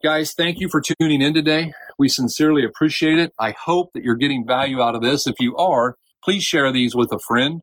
Guys, 0.03 0.33
thank 0.33 0.59
you 0.59 0.67
for 0.69 0.81
tuning 0.81 1.21
in 1.21 1.33
today. 1.33 1.71
We 1.97 2.09
sincerely 2.09 2.65
appreciate 2.65 3.19
it. 3.19 3.31
I 3.39 3.51
hope 3.51 3.91
that 3.93 4.03
you're 4.03 4.15
getting 4.15 4.45
value 4.45 4.81
out 4.81 4.95
of 4.95 5.01
this. 5.01 5.25
If 5.25 5.35
you 5.39 5.55
are, 5.55 5.95
please 6.23 6.43
share 6.43 6.71
these 6.73 6.93
with 6.93 7.13
a 7.13 7.19
friend. 7.19 7.61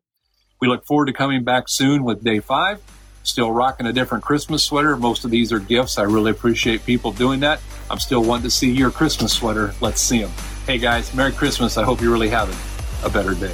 We 0.59 0.67
look 0.67 0.85
forward 0.85 1.05
to 1.05 1.13
coming 1.13 1.43
back 1.43 1.65
soon 1.67 2.03
with 2.03 2.23
day 2.23 2.39
five. 2.39 2.81
Still 3.23 3.51
rocking 3.51 3.85
a 3.85 3.93
different 3.93 4.23
Christmas 4.23 4.63
sweater. 4.63 4.97
Most 4.97 5.23
of 5.23 5.29
these 5.29 5.53
are 5.53 5.59
gifts. 5.59 5.99
I 5.99 6.03
really 6.03 6.31
appreciate 6.31 6.83
people 6.83 7.11
doing 7.11 7.41
that. 7.41 7.59
I'm 7.91 7.99
still 7.99 8.23
wanting 8.23 8.45
to 8.45 8.51
see 8.51 8.71
your 8.71 8.89
Christmas 8.89 9.33
sweater. 9.33 9.75
Let's 9.79 10.01
see 10.01 10.21
them. 10.21 10.31
Hey 10.65 10.79
guys, 10.79 11.13
Merry 11.13 11.31
Christmas. 11.31 11.77
I 11.77 11.83
hope 11.83 12.01
you're 12.01 12.11
really 12.11 12.29
having 12.29 12.57
a 13.03 13.09
better 13.09 13.35
day. 13.35 13.53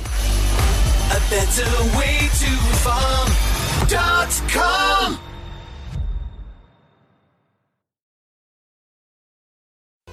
A 1.10 1.20
better 1.30 1.98
way 1.98 2.30
to 2.40 2.50
farm.com. 3.90 5.27